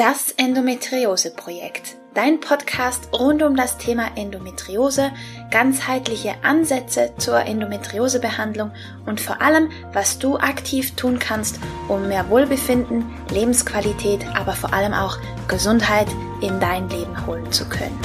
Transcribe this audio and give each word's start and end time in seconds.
Das 0.00 0.30
Endometriose-Projekt. 0.38 1.98
Dein 2.14 2.40
Podcast 2.40 3.10
rund 3.12 3.42
um 3.42 3.54
das 3.54 3.76
Thema 3.76 4.16
Endometriose, 4.16 5.12
ganzheitliche 5.50 6.42
Ansätze 6.42 7.12
zur 7.18 7.40
Endometriosebehandlung 7.40 8.72
und 9.04 9.20
vor 9.20 9.42
allem, 9.42 9.70
was 9.92 10.18
du 10.18 10.38
aktiv 10.38 10.96
tun 10.96 11.18
kannst, 11.18 11.60
um 11.86 12.08
mehr 12.08 12.30
Wohlbefinden, 12.30 13.14
Lebensqualität, 13.30 14.24
aber 14.34 14.54
vor 14.54 14.72
allem 14.72 14.94
auch 14.94 15.18
Gesundheit 15.48 16.08
in 16.40 16.58
dein 16.60 16.88
Leben 16.88 17.26
holen 17.26 17.52
zu 17.52 17.68
können. 17.68 18.00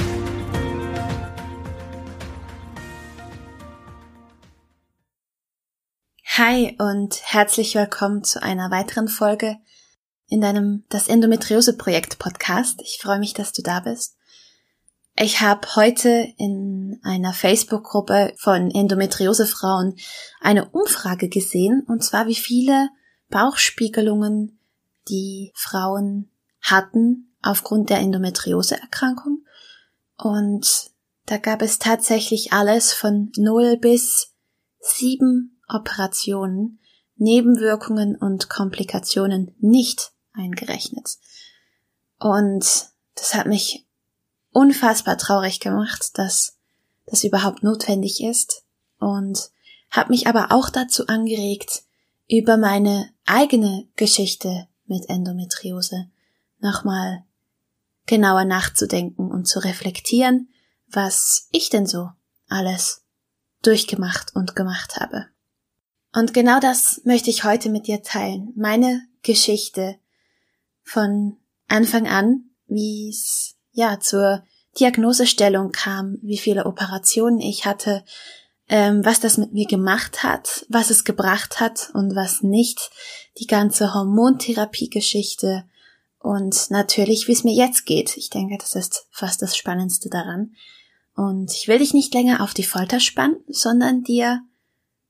Hi 6.25 6.75
und 6.77 7.21
herzlich 7.23 7.73
willkommen 7.73 8.25
zu 8.25 8.43
einer 8.43 8.69
weiteren 8.69 9.07
Folge 9.07 9.55
in 10.27 10.41
deinem 10.41 10.83
Das 10.89 11.07
Endometriose 11.07 11.77
Projekt 11.77 12.19
Podcast. 12.19 12.81
Ich 12.81 12.99
freue 13.01 13.19
mich, 13.19 13.33
dass 13.33 13.51
du 13.51 13.61
da 13.61 13.79
bist. 13.79 14.17
Ich 15.17 15.39
habe 15.39 15.65
heute 15.75 16.27
in 16.37 16.99
einer 17.03 17.31
Facebook-Gruppe 17.31 18.33
von 18.37 18.69
Endometriose 18.69 19.45
Frauen 19.45 19.95
eine 20.41 20.69
Umfrage 20.69 21.29
gesehen, 21.29 21.85
und 21.87 22.03
zwar 22.03 22.27
wie 22.27 22.35
viele 22.35 22.89
Bauchspiegelungen 23.29 24.59
die 25.07 25.53
Frauen 25.55 26.31
hatten 26.61 27.33
aufgrund 27.41 27.89
der 27.89 27.99
Endometriose-Erkrankung. 27.99 29.45
Und 30.17 30.91
da 31.27 31.37
gab 31.37 31.61
es 31.61 31.79
tatsächlich 31.79 32.51
alles 32.51 32.91
von 32.91 33.31
0 33.37 33.77
bis 33.77 34.33
7 34.79 35.61
Operationen, 35.69 36.79
Nebenwirkungen 37.15 38.15
und 38.17 38.49
Komplikationen 38.49 39.55
nicht 39.59 40.11
eingerechnet. 40.35 41.17
Und 42.19 42.89
das 43.15 43.33
hat 43.33 43.47
mich 43.47 43.85
unfassbar 44.51 45.17
traurig 45.17 45.59
gemacht, 45.59 46.17
dass 46.17 46.57
das 47.05 47.23
überhaupt 47.23 47.63
notwendig 47.63 48.23
ist 48.23 48.63
und 48.99 49.51
hat 49.89 50.09
mich 50.09 50.27
aber 50.27 50.51
auch 50.51 50.69
dazu 50.69 51.07
angeregt, 51.07 51.83
über 52.27 52.57
meine 52.57 53.09
eigene 53.25 53.87
Geschichte 53.95 54.67
mit 54.85 55.09
Endometriose 55.09 56.09
nochmal 56.59 57.23
genauer 58.05 58.45
nachzudenken 58.45 59.31
und 59.31 59.45
zu 59.45 59.59
reflektieren, 59.59 60.49
was 60.87 61.47
ich 61.51 61.69
denn 61.69 61.85
so 61.85 62.09
alles 62.47 63.03
durchgemacht 63.61 64.35
und 64.35 64.55
gemacht 64.55 64.97
habe. 64.97 65.27
Und 66.13 66.33
genau 66.33 66.59
das 66.59 67.01
möchte 67.03 67.29
ich 67.29 67.43
heute 67.43 67.69
mit 67.69 67.87
dir 67.87 68.01
teilen. 68.01 68.53
Meine 68.55 69.01
Geschichte 69.21 69.97
von 70.85 71.37
Anfang 71.67 72.07
an, 72.07 72.51
wie 72.67 73.09
es 73.09 73.55
ja 73.71 73.99
zur 73.99 74.43
Diagnosestellung 74.79 75.71
kam, 75.71 76.17
wie 76.21 76.37
viele 76.37 76.65
Operationen 76.65 77.41
ich 77.41 77.65
hatte, 77.65 78.05
ähm, 78.69 79.03
was 79.03 79.19
das 79.19 79.37
mit 79.37 79.53
mir 79.53 79.67
gemacht 79.67 80.23
hat, 80.23 80.65
was 80.69 80.89
es 80.89 81.03
gebracht 81.03 81.59
hat 81.59 81.91
und 81.93 82.15
was 82.15 82.41
nicht, 82.41 82.91
die 83.37 83.47
ganze 83.47 83.93
Hormontherapie-Geschichte 83.93 85.65
und 86.19 86.71
natürlich, 86.71 87.27
wie 87.27 87.33
es 87.33 87.43
mir 87.43 87.53
jetzt 87.53 87.85
geht. 87.85 88.17
Ich 88.17 88.29
denke, 88.29 88.57
das 88.57 88.75
ist 88.75 89.07
fast 89.11 89.41
das 89.41 89.55
Spannendste 89.55 90.09
daran. 90.09 90.55
Und 91.15 91.51
ich 91.53 91.67
will 91.67 91.77
dich 91.77 91.93
nicht 91.93 92.13
länger 92.13 92.41
auf 92.41 92.53
die 92.53 92.63
Folter 92.63 92.99
spannen, 92.99 93.37
sondern 93.47 94.03
dir 94.03 94.41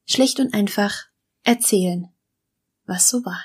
schlicht 0.05 0.39
und 0.39 0.53
einfach 0.53 1.05
erzählen, 1.43 2.09
was 2.85 3.07
so 3.07 3.23
war. 3.25 3.41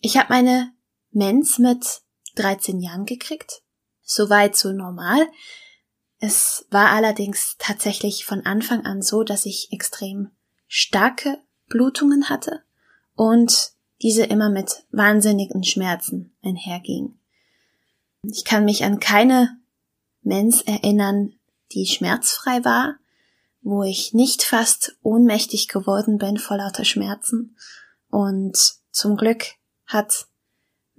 Ich 0.00 0.16
habe 0.16 0.30
meine 0.30 0.72
Mens 1.12 1.58
mit 1.58 2.02
13 2.36 2.80
Jahren 2.80 3.06
gekriegt. 3.06 3.62
Soweit 4.02 4.56
so 4.56 4.72
normal. 4.72 5.26
Es 6.18 6.66
war 6.70 6.90
allerdings 6.90 7.56
tatsächlich 7.58 8.24
von 8.24 8.46
Anfang 8.46 8.84
an 8.84 9.02
so, 9.02 9.22
dass 9.22 9.46
ich 9.46 9.72
extrem 9.72 10.30
starke 10.66 11.38
Blutungen 11.68 12.28
hatte 12.28 12.62
und 13.14 13.72
diese 14.02 14.24
immer 14.24 14.50
mit 14.50 14.84
wahnsinnigen 14.90 15.64
Schmerzen 15.64 16.34
einherging. 16.42 17.18
Ich 18.22 18.44
kann 18.44 18.64
mich 18.64 18.84
an 18.84 19.00
keine 19.00 19.58
Mens 20.22 20.62
erinnern, 20.62 21.34
die 21.72 21.86
schmerzfrei 21.86 22.64
war, 22.64 22.96
wo 23.60 23.82
ich 23.82 24.12
nicht 24.12 24.42
fast 24.42 24.96
ohnmächtig 25.02 25.68
geworden 25.68 26.18
bin 26.18 26.38
vor 26.38 26.56
lauter 26.56 26.84
Schmerzen. 26.84 27.56
Und 28.10 28.56
zum 28.90 29.16
Glück 29.16 29.44
hat 29.86 30.26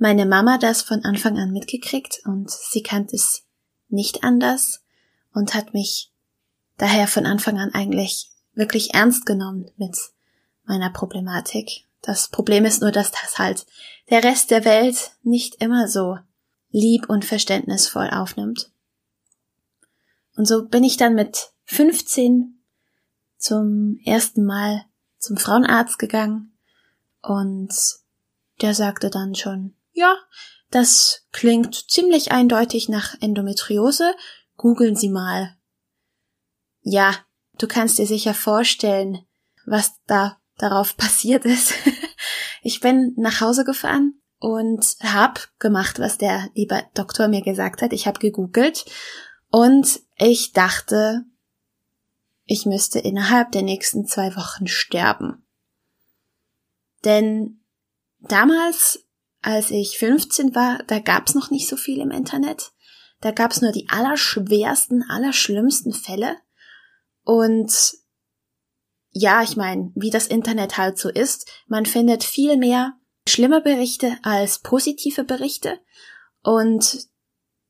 meine 0.03 0.25
Mama 0.25 0.57
das 0.57 0.81
von 0.81 1.05
Anfang 1.05 1.39
an 1.39 1.53
mitgekriegt 1.53 2.23
und 2.25 2.51
sie 2.51 2.83
kannte 2.83 3.15
es 3.15 3.45
nicht 3.87 4.21
anders 4.21 4.83
und 5.33 5.53
hat 5.53 5.73
mich 5.73 6.11
daher 6.77 7.07
von 7.07 7.25
Anfang 7.25 7.57
an 7.57 7.73
eigentlich 7.73 8.29
wirklich 8.53 8.93
ernst 8.93 9.25
genommen 9.25 9.71
mit 9.77 9.97
meiner 10.65 10.89
Problematik. 10.89 11.85
Das 12.01 12.27
Problem 12.27 12.65
ist 12.65 12.81
nur, 12.81 12.91
dass 12.91 13.11
das 13.11 13.39
halt 13.39 13.65
der 14.09 14.25
Rest 14.25 14.51
der 14.51 14.65
Welt 14.65 15.11
nicht 15.21 15.61
immer 15.61 15.87
so 15.87 16.17
lieb 16.69 17.07
und 17.07 17.23
verständnisvoll 17.23 18.09
aufnimmt. 18.09 18.73
Und 20.35 20.45
so 20.49 20.67
bin 20.67 20.83
ich 20.83 20.97
dann 20.97 21.15
mit 21.15 21.53
15 21.63 22.61
zum 23.37 24.01
ersten 24.03 24.43
Mal 24.43 24.83
zum 25.17 25.37
Frauenarzt 25.37 25.97
gegangen 25.97 26.57
und 27.21 27.73
der 28.61 28.73
sagte 28.73 29.09
dann 29.09 29.33
schon, 29.33 29.75
ja, 29.93 30.17
das 30.69 31.21
klingt 31.31 31.89
ziemlich 31.89 32.31
eindeutig 32.31 32.89
nach 32.89 33.15
Endometriose. 33.21 34.15
Googeln 34.57 34.95
Sie 34.95 35.09
mal. 35.09 35.55
Ja, 36.81 37.15
du 37.57 37.67
kannst 37.67 37.99
dir 37.99 38.07
sicher 38.07 38.33
vorstellen, 38.33 39.25
was 39.65 39.93
da 40.07 40.37
darauf 40.57 40.97
passiert 40.97 41.45
ist. 41.45 41.73
ich 42.63 42.79
bin 42.79 43.13
nach 43.17 43.39
Hause 43.39 43.63
gefahren 43.63 44.19
und 44.39 44.97
hab 45.01 45.47
gemacht, 45.59 45.99
was 45.99 46.17
der 46.17 46.49
liebe 46.55 46.83
Doktor 46.95 47.27
mir 47.27 47.41
gesagt 47.41 47.81
hat. 47.81 47.93
Ich 47.93 48.07
habe 48.07 48.19
gegoogelt 48.19 48.85
und 49.49 50.01
ich 50.17 50.53
dachte, 50.53 51.23
ich 52.45 52.65
müsste 52.65 52.99
innerhalb 52.99 53.51
der 53.51 53.61
nächsten 53.61 54.05
zwei 54.05 54.35
Wochen 54.35 54.67
sterben. 54.67 55.45
Denn 57.05 57.61
damals 58.19 59.05
als 59.43 59.71
ich 59.71 59.97
15 59.99 60.55
war, 60.55 60.79
da 60.87 60.99
gab's 60.99 61.35
noch 61.35 61.51
nicht 61.51 61.67
so 61.67 61.75
viel 61.75 61.99
im 61.99 62.11
Internet. 62.11 62.71
Da 63.21 63.31
gab's 63.31 63.61
nur 63.61 63.71
die 63.71 63.87
allerschwersten, 63.89 65.03
allerschlimmsten 65.07 65.93
Fälle. 65.93 66.37
Und 67.23 67.93
ja, 69.11 69.43
ich 69.43 69.55
meine, 69.55 69.91
wie 69.95 70.09
das 70.09 70.27
Internet 70.27 70.77
halt 70.77 70.97
so 70.97 71.09
ist, 71.09 71.49
man 71.67 71.85
findet 71.85 72.23
viel 72.23 72.57
mehr 72.57 72.93
schlimme 73.27 73.61
Berichte 73.61 74.17
als 74.23 74.59
positive 74.59 75.23
Berichte. 75.23 75.79
Und 76.41 77.07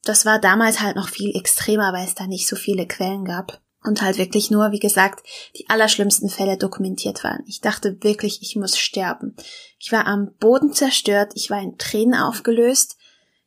das 0.04 0.26
war 0.26 0.40
damals 0.40 0.80
halt 0.80 0.96
noch 0.96 1.10
viel 1.10 1.36
extremer, 1.36 1.94
weil 1.94 2.06
es 2.06 2.16
da 2.16 2.28
nicht 2.28 2.48
so 2.48 2.56
viele 2.56 2.88
Quellen 2.88 3.26
gab 3.26 3.62
und 3.84 4.02
halt 4.02 4.18
wirklich 4.18 4.52
nur, 4.52 4.72
wie 4.72 4.80
gesagt, 4.80 5.26
die 5.58 5.70
allerschlimmsten 5.70 6.30
Fälle 6.30 6.58
dokumentiert 6.58 7.24
waren. 7.24 7.44
Ich 7.48 7.62
dachte 7.62 7.98
wirklich, 8.02 8.42
ich 8.42 8.56
muss 8.56 8.78
sterben. 8.78 9.36
Ich 9.80 9.92
war 9.92 10.08
am 10.08 10.34
Boden 10.40 10.74
zerstört, 10.74 11.34
ich 11.36 11.50
war 11.50 11.62
in 11.62 11.78
Tränen 11.78 12.16
aufgelöst. 12.16 12.98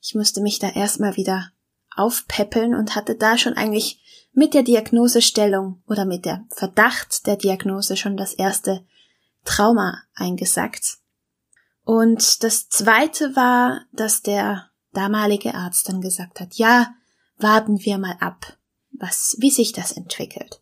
Ich 0.01 0.15
musste 0.15 0.41
mich 0.41 0.59
da 0.59 0.69
erstmal 0.69 1.17
wieder 1.17 1.51
aufpäppeln 1.95 2.75
und 2.75 2.95
hatte 2.95 3.15
da 3.15 3.39
schon 3.39 3.55
eigentlich 3.55 4.01
mit 4.33 4.53
der 4.53 4.63
Diagnosestellung 4.63 5.83
oder 5.87 6.05
mit 6.05 6.27
der 6.27 6.45
Verdacht 6.51 7.27
der 7.27 7.37
Diagnose 7.37 7.97
schon 7.97 8.17
das 8.17 8.35
erste 8.35 8.85
Trauma 9.45 10.03
eingesackt. 10.15 10.99
Und 11.85 12.43
das 12.43 12.69
zweite 12.69 13.35
war, 13.35 13.83
dass 13.93 14.21
der 14.21 14.71
damalige 14.93 15.55
Arzt 15.55 15.89
dann 15.89 16.01
gesagt 16.01 16.41
hat, 16.41 16.55
ja, 16.55 16.95
warten 17.39 17.81
wir 17.85 17.97
mal 17.99 18.17
ab 18.21 18.56
was, 19.01 19.37
wie 19.39 19.51
sich 19.51 19.73
das 19.73 19.93
entwickelt. 19.93 20.61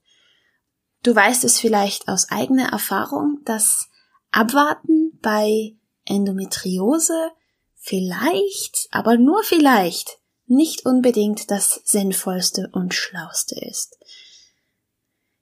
Du 1.02 1.14
weißt 1.14 1.44
es 1.44 1.58
vielleicht 1.58 2.08
aus 2.08 2.30
eigener 2.30 2.70
Erfahrung, 2.70 3.40
dass 3.44 3.88
Abwarten 4.30 5.18
bei 5.20 5.76
Endometriose 6.06 7.30
vielleicht, 7.76 8.88
aber 8.90 9.16
nur 9.16 9.42
vielleicht, 9.42 10.18
nicht 10.46 10.84
unbedingt 10.86 11.50
das 11.50 11.80
Sinnvollste 11.84 12.70
und 12.72 12.94
Schlauste 12.94 13.58
ist. 13.60 13.98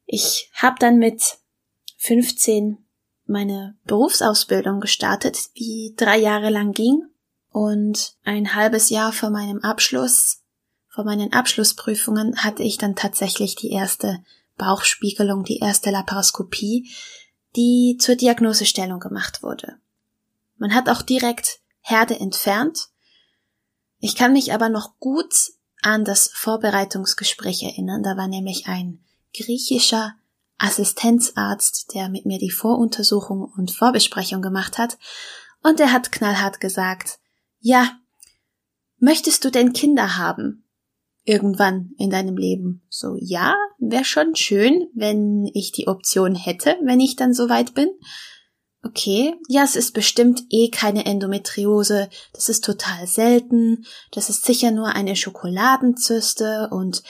Ich 0.04 0.50
habe 0.54 0.76
dann 0.78 0.98
mit 0.98 1.38
15 1.98 2.78
meine 3.24 3.78
Berufsausbildung 3.84 4.80
gestartet, 4.80 5.56
die 5.56 5.94
drei 5.96 6.18
Jahre 6.18 6.50
lang 6.50 6.72
ging 6.72 7.02
und 7.50 8.16
ein 8.24 8.54
halbes 8.54 8.90
Jahr 8.90 9.12
vor 9.12 9.30
meinem 9.30 9.60
Abschluss 9.60 10.41
vor 10.92 11.04
meinen 11.04 11.32
Abschlussprüfungen 11.32 12.44
hatte 12.44 12.62
ich 12.62 12.76
dann 12.76 12.94
tatsächlich 12.94 13.56
die 13.56 13.70
erste 13.70 14.22
Bauchspiegelung, 14.58 15.42
die 15.42 15.58
erste 15.58 15.90
Laparoskopie, 15.90 16.90
die 17.56 17.96
zur 17.98 18.14
Diagnosestellung 18.14 19.00
gemacht 19.00 19.42
wurde. 19.42 19.78
Man 20.58 20.74
hat 20.74 20.90
auch 20.90 21.00
direkt 21.00 21.60
Herde 21.80 22.20
entfernt 22.20 22.88
Ich 24.00 24.16
kann 24.16 24.34
mich 24.34 24.52
aber 24.52 24.68
noch 24.68 24.98
gut 24.98 25.34
an 25.80 26.04
das 26.04 26.30
Vorbereitungsgespräch 26.34 27.62
erinnern. 27.62 28.02
Da 28.02 28.18
war 28.18 28.28
nämlich 28.28 28.66
ein 28.66 29.02
griechischer 29.34 30.14
Assistenzarzt, 30.58 31.94
der 31.94 32.10
mit 32.10 32.26
mir 32.26 32.38
die 32.38 32.50
Voruntersuchung 32.50 33.50
und 33.56 33.70
Vorbesprechung 33.70 34.42
gemacht 34.42 34.76
hat. 34.76 34.98
Und 35.62 35.80
er 35.80 35.90
hat 35.90 36.12
knallhart 36.12 36.60
gesagt, 36.60 37.18
ja, 37.60 37.98
möchtest 38.98 39.44
du 39.44 39.50
denn 39.50 39.72
Kinder 39.72 40.18
haben? 40.18 40.64
Irgendwann 41.24 41.92
in 41.98 42.10
deinem 42.10 42.36
Leben. 42.36 42.82
So, 42.88 43.16
ja, 43.20 43.54
wäre 43.78 44.04
schon 44.04 44.34
schön, 44.34 44.88
wenn 44.94 45.48
ich 45.54 45.72
die 45.72 45.86
Option 45.86 46.34
hätte, 46.34 46.76
wenn 46.82 47.00
ich 47.00 47.16
dann 47.16 47.32
soweit 47.32 47.74
bin. 47.74 47.88
Okay, 48.84 49.34
ja, 49.48 49.62
es 49.62 49.76
ist 49.76 49.92
bestimmt 49.92 50.42
eh 50.50 50.68
keine 50.68 51.06
Endometriose, 51.06 52.10
das 52.32 52.48
ist 52.48 52.64
total 52.64 53.06
selten, 53.06 53.86
das 54.10 54.28
ist 54.28 54.44
sicher 54.44 54.72
nur 54.72 54.88
eine 54.88 55.14
Schokoladenzyste 55.14 56.68
und 56.72 57.04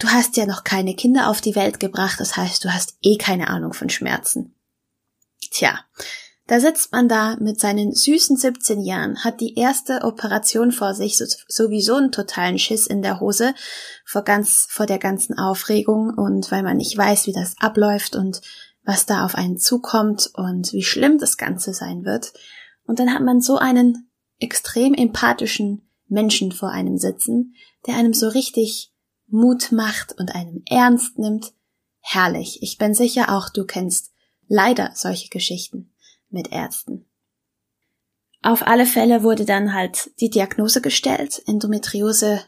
du 0.00 0.08
hast 0.08 0.36
ja 0.36 0.44
noch 0.44 0.64
keine 0.64 0.96
Kinder 0.96 1.30
auf 1.30 1.40
die 1.40 1.54
Welt 1.54 1.78
gebracht, 1.78 2.18
das 2.18 2.36
heißt, 2.36 2.64
du 2.64 2.74
hast 2.74 2.98
eh 3.02 3.16
keine 3.16 3.46
Ahnung 3.46 3.74
von 3.74 3.90
Schmerzen. 3.90 4.56
Tja, 5.52 5.78
da 6.46 6.60
sitzt 6.60 6.92
man 6.92 7.08
da 7.08 7.36
mit 7.40 7.58
seinen 7.58 7.94
süßen 7.94 8.36
17 8.36 8.82
Jahren, 8.82 9.24
hat 9.24 9.40
die 9.40 9.54
erste 9.54 10.02
Operation 10.02 10.72
vor 10.72 10.94
sich, 10.94 11.16
sowieso 11.48 11.94
einen 11.94 12.12
totalen 12.12 12.58
Schiss 12.58 12.86
in 12.86 13.00
der 13.00 13.20
Hose 13.20 13.54
vor 14.04 14.22
ganz, 14.22 14.66
vor 14.68 14.84
der 14.84 14.98
ganzen 14.98 15.38
Aufregung 15.38 16.10
und 16.10 16.50
weil 16.52 16.62
man 16.62 16.76
nicht 16.76 16.96
weiß, 16.96 17.26
wie 17.26 17.32
das 17.32 17.54
abläuft 17.60 18.14
und 18.14 18.42
was 18.84 19.06
da 19.06 19.24
auf 19.24 19.36
einen 19.36 19.56
zukommt 19.56 20.30
und 20.34 20.74
wie 20.74 20.82
schlimm 20.82 21.16
das 21.16 21.38
Ganze 21.38 21.72
sein 21.72 22.04
wird. 22.04 22.34
Und 22.86 22.98
dann 22.98 23.14
hat 23.14 23.22
man 23.22 23.40
so 23.40 23.56
einen 23.56 24.10
extrem 24.38 24.92
empathischen 24.92 25.88
Menschen 26.08 26.52
vor 26.52 26.68
einem 26.68 26.98
sitzen, 26.98 27.54
der 27.86 27.96
einem 27.96 28.12
so 28.12 28.28
richtig 28.28 28.92
Mut 29.28 29.72
macht 29.72 30.18
und 30.18 30.34
einem 30.34 30.62
ernst 30.66 31.18
nimmt. 31.18 31.54
Herrlich. 32.00 32.62
Ich 32.62 32.76
bin 32.76 32.92
sicher 32.92 33.34
auch 33.34 33.48
du 33.48 33.64
kennst 33.64 34.12
leider 34.46 34.90
solche 34.94 35.30
Geschichten 35.30 35.93
mit 36.34 36.52
Ärzten. 36.52 37.06
Auf 38.42 38.66
alle 38.66 38.84
Fälle 38.84 39.22
wurde 39.22 39.46
dann 39.46 39.72
halt 39.72 40.10
die 40.20 40.28
Diagnose 40.28 40.82
gestellt, 40.82 41.42
Endometriose 41.46 42.42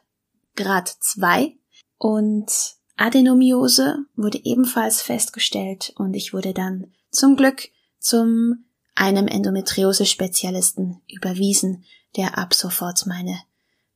Grad 0.55 0.88
2 0.88 1.56
und 1.97 2.50
Adenomiose 2.97 4.05
wurde 4.15 4.44
ebenfalls 4.44 5.00
festgestellt 5.00 5.93
und 5.97 6.15
ich 6.15 6.35
wurde 6.35 6.53
dann 6.53 6.93
zum 7.11 7.37
Glück 7.37 7.69
zum 7.99 8.65
einem 8.94 9.29
Endometriose-Spezialisten 9.29 11.03
überwiesen, 11.09 11.85
der 12.17 12.38
ab 12.38 12.55
sofort 12.55 13.06
meine 13.06 13.38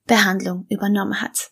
Behandlung 0.06 0.66
übernommen 0.68 1.20
hat. 1.20 1.50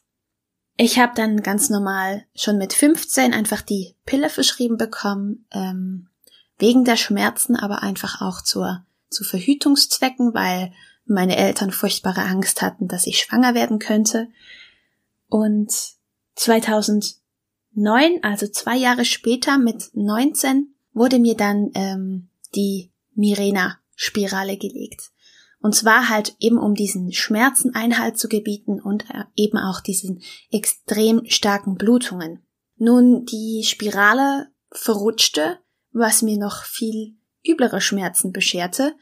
Ich 0.77 0.99
habe 0.99 1.13
dann 1.15 1.43
ganz 1.43 1.71
normal 1.71 2.25
schon 2.37 2.59
mit 2.59 2.73
15 2.73 3.35
einfach 3.35 3.63
die 3.63 3.97
Pille 4.07 4.31
verschrieben 4.31 4.77
bekommen, 4.77 5.47
ähm, 5.51 6.08
wegen 6.59 6.85
der 6.85 6.97
Schmerzen, 6.97 7.57
aber 7.57 7.83
einfach 7.83 8.21
auch 8.21 8.43
zur, 8.43 8.85
zu 9.09 9.25
Verhütungszwecken, 9.25 10.35
weil 10.35 10.73
meine 11.07 11.37
Eltern 11.37 11.73
furchtbare 11.73 12.23
Angst 12.23 12.63
hatten, 12.63 12.89
dass 12.89 13.07
ich 13.07 13.21
schwanger 13.21 13.55
werden 13.55 13.79
könnte. 13.79 14.29
Und 15.29 15.73
2000 16.37 17.17
neun, 17.73 18.19
also 18.23 18.47
zwei 18.49 18.77
Jahre 18.77 19.05
später 19.05 19.59
mit 19.59 19.91
19, 19.95 20.75
wurde 20.93 21.19
mir 21.19 21.37
dann 21.37 21.71
ähm, 21.75 22.29
die 22.55 22.91
Mirena-Spirale 23.15 24.57
gelegt. 24.57 25.11
Und 25.61 25.75
zwar 25.75 26.09
halt 26.09 26.37
eben 26.39 26.59
um 26.59 26.75
diesen 26.75 27.13
Schmerzen 27.13 27.75
Einhalt 27.75 28.19
zu 28.19 28.29
gebieten 28.29 28.81
und 28.81 29.11
äh, 29.11 29.25
eben 29.35 29.59
auch 29.59 29.81
diesen 29.81 30.23
extrem 30.51 31.25
starken 31.27 31.77
Blutungen. 31.77 32.43
Nun, 32.77 33.25
die 33.25 33.65
Spirale 33.65 34.49
verrutschte, 34.71 35.59
was 35.93 36.23
mir 36.23 36.39
noch 36.39 36.65
viel 36.65 37.17
üblere 37.47 37.81
Schmerzen 37.81 38.33
bescherte. 38.33 38.95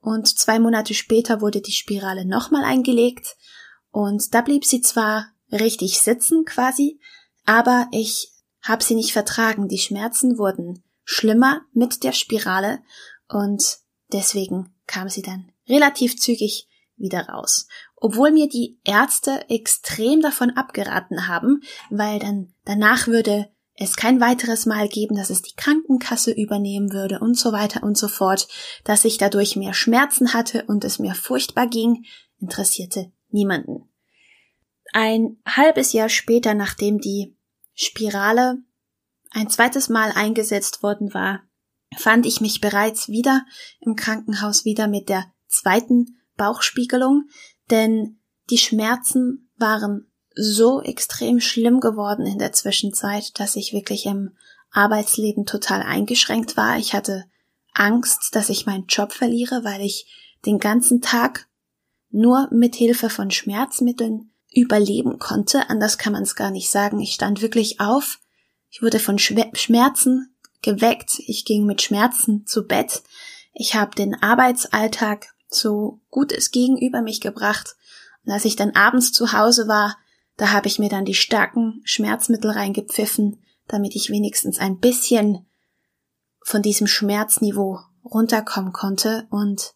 Und 0.00 0.28
zwei 0.28 0.58
Monate 0.58 0.94
später 0.94 1.40
wurde 1.40 1.60
die 1.60 1.72
Spirale 1.72 2.24
nochmal 2.26 2.64
eingelegt. 2.64 3.36
Und 3.90 4.34
da 4.34 4.42
blieb 4.42 4.64
sie 4.64 4.80
zwar 4.80 5.28
richtig 5.50 6.00
sitzen 6.00 6.44
quasi, 6.44 7.00
aber 7.44 7.88
ich 7.92 8.32
habe 8.60 8.82
sie 8.82 8.94
nicht 8.94 9.12
vertragen. 9.12 9.68
Die 9.68 9.78
Schmerzen 9.78 10.38
wurden 10.38 10.82
schlimmer 11.04 11.62
mit 11.72 12.02
der 12.02 12.12
Spirale 12.12 12.80
und 13.28 13.78
deswegen 14.12 14.74
kam 14.86 15.08
sie 15.08 15.22
dann 15.22 15.52
relativ 15.68 16.18
zügig 16.18 16.68
wieder 16.96 17.28
raus. 17.28 17.66
Obwohl 17.96 18.30
mir 18.30 18.48
die 18.48 18.78
Ärzte 18.84 19.48
extrem 19.48 20.20
davon 20.20 20.50
abgeraten 20.50 21.28
haben, 21.28 21.62
weil 21.90 22.18
dann 22.18 22.54
danach 22.64 23.06
würde 23.06 23.50
es 23.76 23.96
kein 23.96 24.20
weiteres 24.20 24.66
Mal 24.66 24.88
geben, 24.88 25.16
dass 25.16 25.30
es 25.30 25.42
die 25.42 25.54
Krankenkasse 25.56 26.30
übernehmen 26.32 26.92
würde 26.92 27.18
und 27.18 27.36
so 27.36 27.52
weiter 27.52 27.82
und 27.82 27.98
so 27.98 28.08
fort, 28.08 28.48
dass 28.84 29.04
ich 29.04 29.18
dadurch 29.18 29.56
mehr 29.56 29.74
Schmerzen 29.74 30.32
hatte 30.32 30.64
und 30.66 30.84
es 30.84 30.98
mir 30.98 31.14
furchtbar 31.14 31.66
ging, 31.66 32.04
interessierte 32.40 33.12
niemanden. 33.30 33.88
Ein 34.92 35.38
halbes 35.44 35.92
Jahr 35.92 36.08
später, 36.08 36.54
nachdem 36.54 37.00
die 37.00 37.36
Spirale 37.74 38.58
ein 39.30 39.50
zweites 39.50 39.88
Mal 39.88 40.12
eingesetzt 40.12 40.84
worden 40.84 41.12
war, 41.12 41.42
fand 41.96 42.26
ich 42.26 42.40
mich 42.40 42.60
bereits 42.60 43.08
wieder 43.08 43.44
im 43.80 43.96
Krankenhaus 43.96 44.64
wieder 44.64 44.86
mit 44.86 45.08
der 45.08 45.32
zweiten 45.48 46.20
Bauchspiegelung, 46.36 47.28
denn 47.70 48.20
die 48.50 48.58
Schmerzen 48.58 49.50
waren 49.56 50.10
so 50.34 50.82
extrem 50.82 51.40
schlimm 51.40 51.80
geworden 51.80 52.26
in 52.26 52.38
der 52.38 52.52
Zwischenzeit, 52.52 53.38
dass 53.38 53.56
ich 53.56 53.72
wirklich 53.72 54.06
im 54.06 54.32
Arbeitsleben 54.70 55.46
total 55.46 55.82
eingeschränkt 55.82 56.56
war. 56.56 56.78
Ich 56.78 56.94
hatte 56.94 57.24
Angst, 57.72 58.34
dass 58.34 58.48
ich 58.48 58.66
meinen 58.66 58.86
Job 58.86 59.12
verliere, 59.12 59.64
weil 59.64 59.80
ich 59.80 60.06
den 60.44 60.58
ganzen 60.58 61.00
Tag 61.00 61.46
nur 62.10 62.48
mit 62.50 62.74
Hilfe 62.74 63.10
von 63.10 63.30
Schmerzmitteln 63.30 64.30
überleben 64.52 65.18
konnte. 65.18 65.68
Anders 65.68 65.98
kann 65.98 66.12
man 66.12 66.22
es 66.22 66.36
gar 66.36 66.50
nicht 66.50 66.70
sagen. 66.70 67.00
Ich 67.00 67.14
stand 67.14 67.42
wirklich 67.42 67.80
auf. 67.80 68.20
Ich 68.70 68.82
wurde 68.82 69.00
von 69.00 69.18
Schmerzen 69.18 70.34
geweckt. 70.62 71.18
Ich 71.26 71.44
ging 71.44 71.66
mit 71.66 71.82
Schmerzen 71.82 72.46
zu 72.46 72.66
Bett. 72.66 73.02
Ich 73.52 73.74
habe 73.74 73.94
den 73.94 74.14
Arbeitsalltag 74.20 75.34
so 75.48 76.00
gut 76.10 76.32
es 76.32 76.50
ging 76.50 76.78
mich 77.04 77.20
gebracht. 77.20 77.76
Und 78.24 78.32
als 78.32 78.44
ich 78.44 78.56
dann 78.56 78.72
abends 78.72 79.12
zu 79.12 79.32
Hause 79.32 79.68
war, 79.68 79.96
da 80.36 80.50
habe 80.52 80.66
ich 80.66 80.78
mir 80.78 80.88
dann 80.88 81.04
die 81.04 81.14
starken 81.14 81.80
Schmerzmittel 81.84 82.50
reingepfiffen, 82.50 83.42
damit 83.68 83.94
ich 83.94 84.10
wenigstens 84.10 84.58
ein 84.58 84.78
bisschen 84.78 85.46
von 86.40 86.62
diesem 86.62 86.86
Schmerzniveau 86.86 87.80
runterkommen 88.04 88.72
konnte 88.72 89.26
und 89.30 89.74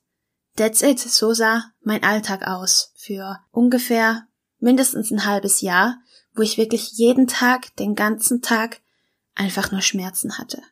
that's 0.56 0.82
it. 0.82 0.98
So 0.98 1.32
sah 1.32 1.64
mein 1.80 2.02
Alltag 2.02 2.46
aus 2.46 2.92
für 2.96 3.38
ungefähr 3.50 4.26
mindestens 4.58 5.10
ein 5.10 5.24
halbes 5.24 5.60
Jahr, 5.60 5.98
wo 6.34 6.42
ich 6.42 6.58
wirklich 6.58 6.92
jeden 6.92 7.26
Tag, 7.26 7.74
den 7.76 7.94
ganzen 7.94 8.42
Tag 8.42 8.80
einfach 9.34 9.70
nur 9.70 9.80
Schmerzen 9.80 10.36
hatte. 10.38 10.62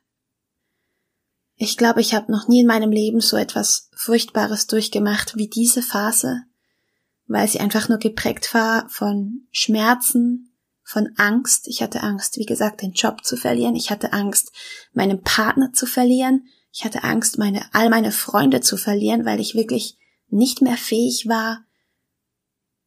Ich 1.55 1.79
glaube, 1.79 2.03
ich 2.03 2.15
habe 2.15 2.31
noch 2.31 2.49
nie 2.49 2.61
in 2.61 2.67
meinem 2.67 2.91
Leben 2.91 3.21
so 3.21 3.37
etwas 3.37 3.89
Furchtbares 3.97 4.67
durchgemacht 4.67 5.37
wie 5.37 5.49
diese 5.49 5.81
Phase, 5.81 6.43
weil 7.27 7.49
sie 7.49 7.61
einfach 7.61 7.89
nur 7.89 7.99
geprägt 7.99 8.55
war 8.55 8.89
von 8.89 9.47
Schmerzen, 9.51 10.53
von 10.83 11.11
Angst. 11.17 11.67
Ich 11.69 11.83
hatte 11.83 12.03
Angst, 12.03 12.39
wie 12.39 12.47
gesagt, 12.47 12.83
den 12.83 12.93
Job 12.93 13.25
zu 13.25 13.37
verlieren. 13.37 13.75
Ich 13.75 13.91
hatte 13.91 14.13
Angst, 14.13 14.53
meinen 14.93 15.23
Partner 15.23 15.73
zu 15.73 15.87
verlieren. 15.87 16.47
Ich 16.73 16.85
hatte 16.85 17.03
Angst, 17.03 17.39
meine, 17.39 17.65
all 17.73 17.91
meine 17.91 18.13
Freunde 18.13 18.61
zu 18.61 18.77
verlieren, 18.77 19.25
weil 19.25 19.41
ich 19.41 19.55
wirklich 19.55 19.99
nicht 20.29 20.63
mehr 20.63 20.77
fähig 20.77 21.27
war, 21.27 21.65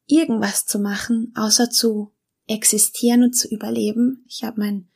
irgendwas 0.06 0.66
zu 0.66 0.80
machen, 0.80 1.34
außer 1.36 1.70
zu 1.70 2.14
existieren 2.48 3.24
und 3.24 3.34
zu 3.34 3.48
überleben. 3.48 4.26
Ich 4.28 4.44
habe 4.44 4.60
meinen 4.60 4.90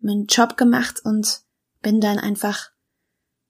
meinen 0.00 0.26
Job 0.26 0.56
gemacht 0.56 1.00
und 1.04 1.42
bin 1.82 2.00
dann 2.00 2.18
einfach 2.18 2.70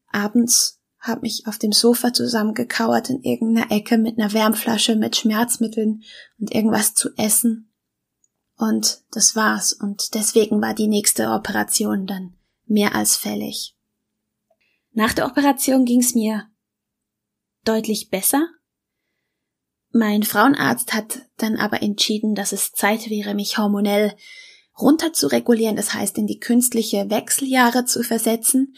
abends, 0.08 0.79
habe 1.00 1.22
mich 1.22 1.46
auf 1.46 1.58
dem 1.58 1.72
Sofa 1.72 2.12
zusammengekauert 2.12 3.10
in 3.10 3.22
irgendeiner 3.22 3.70
Ecke 3.70 3.98
mit 3.98 4.18
einer 4.18 4.32
Wärmflasche, 4.32 4.96
mit 4.96 5.16
Schmerzmitteln 5.16 6.02
und 6.38 6.54
irgendwas 6.54 6.94
zu 6.94 7.10
essen. 7.16 7.72
Und 8.56 9.02
das 9.10 9.34
war's. 9.34 9.72
Und 9.72 10.14
deswegen 10.14 10.60
war 10.60 10.74
die 10.74 10.88
nächste 10.88 11.30
Operation 11.30 12.06
dann 12.06 12.34
mehr 12.66 12.94
als 12.94 13.16
fällig. 13.16 13.74
Nach 14.92 15.14
der 15.14 15.26
Operation 15.26 15.84
ging's 15.86 16.14
mir 16.14 16.46
deutlich 17.64 18.10
besser, 18.10 18.46
mein 19.92 20.22
Frauenarzt 20.22 20.92
hat 20.92 21.22
dann 21.36 21.56
aber 21.56 21.82
entschieden, 21.82 22.34
dass 22.36 22.52
es 22.52 22.72
Zeit 22.72 23.10
wäre, 23.10 23.34
mich 23.34 23.58
hormonell 23.58 24.14
runter 24.78 25.12
zu 25.12 25.26
regulieren, 25.26 25.74
das 25.74 25.94
heißt 25.94 26.16
in 26.16 26.28
die 26.28 26.38
künstliche 26.38 27.10
Wechseljahre 27.10 27.84
zu 27.84 28.04
versetzen. 28.04 28.76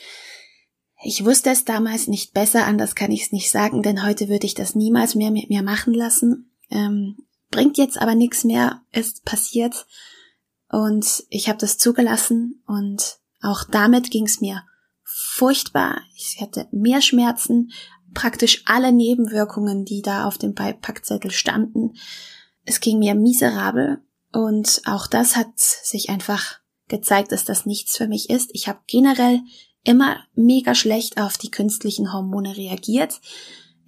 Ich 1.05 1.25
wusste 1.25 1.51
es 1.51 1.65
damals 1.65 2.07
nicht 2.07 2.33
besser, 2.33 2.67
anders 2.67 2.95
kann 2.95 3.11
ich 3.11 3.23
es 3.23 3.33
nicht 3.33 3.51
sagen, 3.51 3.83
denn 3.83 4.05
heute 4.05 4.29
würde 4.29 4.47
ich 4.47 4.55
das 4.55 4.75
niemals 4.75 5.15
mehr 5.15 5.31
mit 5.31 5.51
mir 5.51 5.63
machen 5.63 5.95
lassen. 5.95 6.53
Ähm, 6.71 7.27
bringt 7.51 7.77
jetzt 7.77 7.99
aber 8.01 8.15
nichts 8.15 8.45
mehr, 8.45 8.83
ist 8.93 9.25
passiert. 9.25 9.87
Und 10.71 11.25
ich 11.29 11.49
habe 11.49 11.59
das 11.59 11.77
zugelassen 11.77 12.63
und 12.67 13.19
auch 13.43 13.65
damit 13.65 14.11
ging 14.11 14.27
es 14.27 14.41
mir 14.41 14.63
furchtbar. 15.03 16.01
Ich 16.17 16.41
hatte 16.41 16.69
mehr 16.71 17.03
Schmerzen, 17.03 17.73
praktisch 18.15 18.63
alle 18.67 18.93
Nebenwirkungen, 18.93 19.85
die 19.85 20.03
da 20.03 20.27
auf 20.27 20.39
dem 20.39 20.55
Beipackzettel 20.55 21.31
standen. 21.31 21.95
Es 22.65 22.81
ging 22.81 22.99
mir 22.99 23.15
miserabel 23.15 24.03
und 24.33 24.83
auch 24.87 25.07
das 25.07 25.37
hat 25.37 25.59
sich 25.59 26.11
einfach 26.11 26.61
gezeigt, 26.89 27.33
dass 27.33 27.45
das 27.45 27.67
nichts 27.67 27.97
für 27.97 28.07
mich 28.07 28.31
ist. 28.31 28.51
Ich 28.53 28.69
habe 28.69 28.81
generell 28.87 29.41
immer 29.85 30.25
mega 30.35 30.75
schlecht 30.75 31.21
auf 31.21 31.39
die 31.39 31.51
künstlichen 31.51 32.13
Hormone 32.13 32.57
reagiert. 32.57 33.21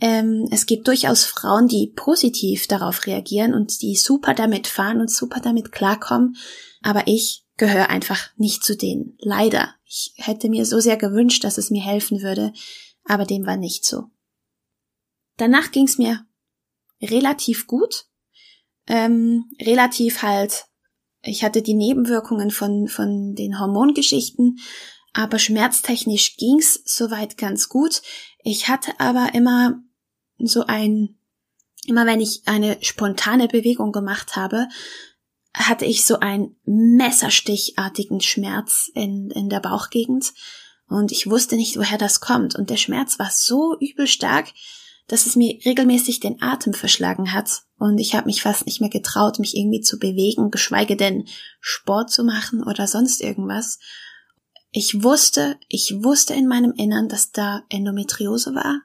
Ähm, 0.01 0.49
es 0.51 0.67
gibt 0.67 0.89
durchaus 0.89 1.25
Frauen, 1.25 1.69
die 1.69 1.93
positiv 1.95 2.67
darauf 2.67 3.07
reagieren 3.07 3.55
und 3.55 3.81
die 3.81 3.97
super 3.97 4.35
damit 4.35 4.67
fahren 4.67 5.01
und 5.01 5.11
super 5.11 5.41
damit 5.41 5.73
klarkommen. 5.73 6.37
Aber 6.83 7.07
ich 7.07 7.45
gehöre 7.57 7.89
einfach 7.91 8.31
nicht 8.37 8.65
zu 8.65 8.77
denen. 8.77 9.17
Leider. 9.21 9.75
Ich 9.85 10.13
hätte 10.17 10.49
mir 10.49 10.67
so 10.67 10.81
sehr 10.81 10.97
gewünscht, 10.97 11.45
dass 11.45 11.59
es 11.59 11.71
mir 11.71 11.83
helfen 11.83 12.23
würde, 12.23 12.53
aber 13.05 13.25
dem 13.25 13.47
war 13.47 13.57
nicht 13.57 13.85
so. 13.85 14.05
Danach 15.37 15.71
ging 15.71 15.85
es 15.85 15.99
mir 15.99 16.27
relativ 17.01 17.67
gut. 17.67 18.07
Ähm, 18.87 19.45
relativ 19.61 20.23
halt, 20.23 20.67
ich 21.23 21.45
hatte 21.45 21.63
die 21.63 21.75
Nebenwirkungen 21.75 22.51
von, 22.51 22.89
von 22.89 23.35
den 23.35 23.59
Hormongeschichten, 23.61 24.59
aber 25.15 25.39
schmerztechnisch 25.39 26.37
ging's 26.37 26.81
soweit 26.85 27.39
ganz 27.39 27.69
gut. 27.69 28.03
Ich 28.43 28.69
hatte 28.69 28.93
aber 28.99 29.31
immer 29.33 29.81
so 30.39 30.67
ein, 30.67 31.17
immer 31.87 32.05
wenn 32.05 32.21
ich 32.21 32.43
eine 32.47 32.77
spontane 32.83 33.49
Bewegung 33.49 33.93
gemacht 33.93 34.37
habe, 34.37 34.69
hatte 35.55 35.85
ich 35.85 36.05
so 36.05 36.19
einen 36.19 36.57
messerstichartigen 36.67 38.21
Schmerz 38.21 38.91
in, 38.93 39.31
in 39.31 39.49
der 39.49 39.61
Bauchgegend 39.61 40.33
und 40.89 41.13
ich 41.13 41.31
wusste 41.31 41.57
nicht, 41.57 41.77
woher 41.79 41.97
das 41.97 42.21
kommt. 42.21 42.57
Und 42.57 42.71
der 42.71 42.77
Schmerz 42.77 43.19
war 43.19 43.31
so 43.31 43.79
übel 43.79 44.09
stark, 44.09 44.49
dass 45.07 45.27
es 45.27 45.37
mir 45.37 45.59
regelmäßig 45.65 46.21
den 46.21 46.43
Atem 46.43 46.75
verschlagen 46.75 47.33
hat 47.33 47.63
und 47.79 47.99
ich 47.99 48.15
habe 48.15 48.27
mich 48.27 48.43
fast 48.43 48.67
nicht 48.67 48.81
mehr 48.81 48.91
getraut, 48.91 49.39
mich 49.39 49.57
irgendwie 49.57 49.81
zu 49.81 49.99
bewegen, 49.99 50.51
geschweige 50.51 50.97
denn 50.97 51.27
Sport 51.61 52.11
zu 52.11 52.25
machen 52.25 52.65
oder 52.65 52.87
sonst 52.87 53.21
irgendwas. 53.21 53.79
Ich 54.77 55.05
wusste, 55.05 55.57
ich 55.69 56.03
wusste 56.03 56.35
in 56.35 56.49
meinem 56.49 56.73
Innern, 56.73 57.09
dass 57.09 57.31
da 57.31 57.63
Endometriose 57.69 58.57
war. 58.57 58.81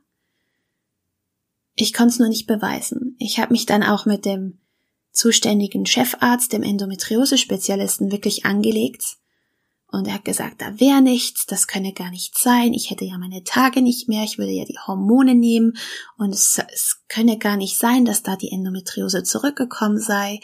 Ich 1.74 1.94
konnte 1.94 2.14
es 2.14 2.20
nur 2.20 2.30
nicht 2.30 2.46
beweisen. 2.46 3.16
Ich 3.18 3.40
habe 3.40 3.54
mich 3.54 3.66
dann 3.66 3.82
auch 3.82 4.06
mit 4.06 4.24
dem 4.24 4.60
zuständigen 5.12 5.88
Chefarzt, 5.88 6.54
dem 6.54 6.62
Endometriose-Spezialisten, 6.62 8.12
wirklich 8.12 8.46
angelegt 8.46 9.04
und 9.92 10.08
er 10.08 10.14
hat 10.14 10.26
gesagt, 10.26 10.62
da 10.62 10.80
wäre 10.80 11.02
nichts, 11.02 11.48
das 11.48 11.66
könne 11.66 11.94
gar 11.94 12.12
nicht 12.12 12.38
sein, 12.38 12.74
ich 12.74 12.92
hätte 12.92 13.06
ja 13.06 13.18
meine 13.18 13.44
Tage 13.44 13.82
nicht 13.82 14.08
mehr, 14.08 14.24
ich 14.24 14.38
würde 14.38 14.52
ja 14.52 14.66
die 14.66 14.78
Hormone 14.86 15.34
nehmen 15.34 15.74
und 16.18 16.30
es, 16.32 16.62
es 16.72 17.02
könne 17.08 17.40
gar 17.40 17.58
nicht 17.58 17.80
sein, 17.80 18.06
dass 18.06 18.22
da 18.22 18.36
die 18.36 18.52
Endometriose 18.52 19.24
zurückgekommen 19.24 19.98
sei. 19.98 20.42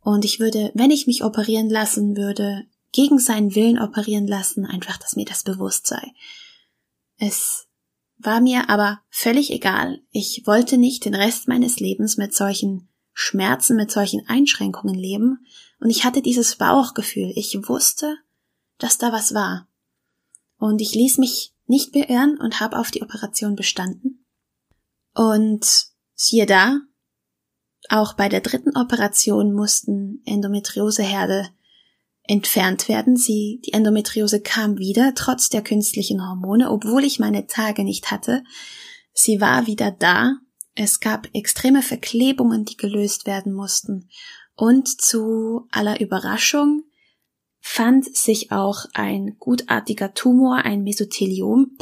Und 0.00 0.24
ich 0.24 0.40
würde, 0.40 0.72
wenn 0.74 0.90
ich 0.90 1.06
mich 1.06 1.22
operieren 1.22 1.68
lassen 1.68 2.16
würde, 2.16 2.64
gegen 2.92 3.18
seinen 3.18 3.54
Willen 3.54 3.78
operieren 3.78 4.26
lassen, 4.26 4.66
einfach, 4.66 4.98
dass 4.98 5.16
mir 5.16 5.24
das 5.24 5.42
bewusst 5.42 5.86
sei. 5.86 6.12
Es 7.18 7.66
war 8.18 8.40
mir 8.40 8.68
aber 8.68 9.00
völlig 9.10 9.50
egal. 9.50 10.02
Ich 10.10 10.42
wollte 10.46 10.78
nicht 10.78 11.04
den 11.04 11.14
Rest 11.14 11.48
meines 11.48 11.80
Lebens 11.80 12.16
mit 12.16 12.34
solchen 12.34 12.88
Schmerzen, 13.14 13.76
mit 13.76 13.90
solchen 13.90 14.26
Einschränkungen 14.28 14.94
leben. 14.94 15.44
Und 15.80 15.90
ich 15.90 16.04
hatte 16.04 16.22
dieses 16.22 16.56
Bauchgefühl. 16.56 17.32
Ich 17.34 17.56
wusste, 17.68 18.16
dass 18.78 18.98
da 18.98 19.12
was 19.12 19.34
war. 19.34 19.68
Und 20.58 20.80
ich 20.80 20.94
ließ 20.94 21.18
mich 21.18 21.54
nicht 21.66 21.92
beirren 21.92 22.38
und 22.38 22.60
habe 22.60 22.78
auf 22.78 22.90
die 22.90 23.02
Operation 23.02 23.56
bestanden. 23.56 24.24
Und 25.14 25.86
siehe 26.14 26.46
da, 26.46 26.80
auch 27.88 28.14
bei 28.14 28.28
der 28.28 28.40
dritten 28.40 28.76
Operation 28.76 29.52
mussten 29.52 30.22
Endometrioseherde 30.24 31.48
entfernt 32.24 32.88
werden. 32.88 33.16
Sie, 33.16 33.60
die 33.64 33.72
Endometriose 33.72 34.40
kam 34.40 34.78
wieder, 34.78 35.12
trotz 35.14 35.48
der 35.48 35.62
künstlichen 35.62 36.26
Hormone, 36.26 36.70
obwohl 36.70 37.04
ich 37.04 37.18
meine 37.18 37.46
Tage 37.46 37.84
nicht 37.84 38.10
hatte. 38.10 38.44
Sie 39.12 39.40
war 39.40 39.66
wieder 39.66 39.90
da. 39.90 40.36
Es 40.74 41.00
gab 41.00 41.28
extreme 41.34 41.82
Verklebungen, 41.82 42.64
die 42.64 42.76
gelöst 42.76 43.26
werden 43.26 43.52
mussten. 43.52 44.08
Und 44.54 44.88
zu 44.88 45.66
aller 45.70 46.00
Überraschung 46.00 46.84
fand 47.60 48.16
sich 48.16 48.52
auch 48.52 48.86
ein 48.94 49.36
gutartiger 49.38 50.14
Tumor, 50.14 50.58
ein 50.58 50.82
Mesothelium, 50.82 51.76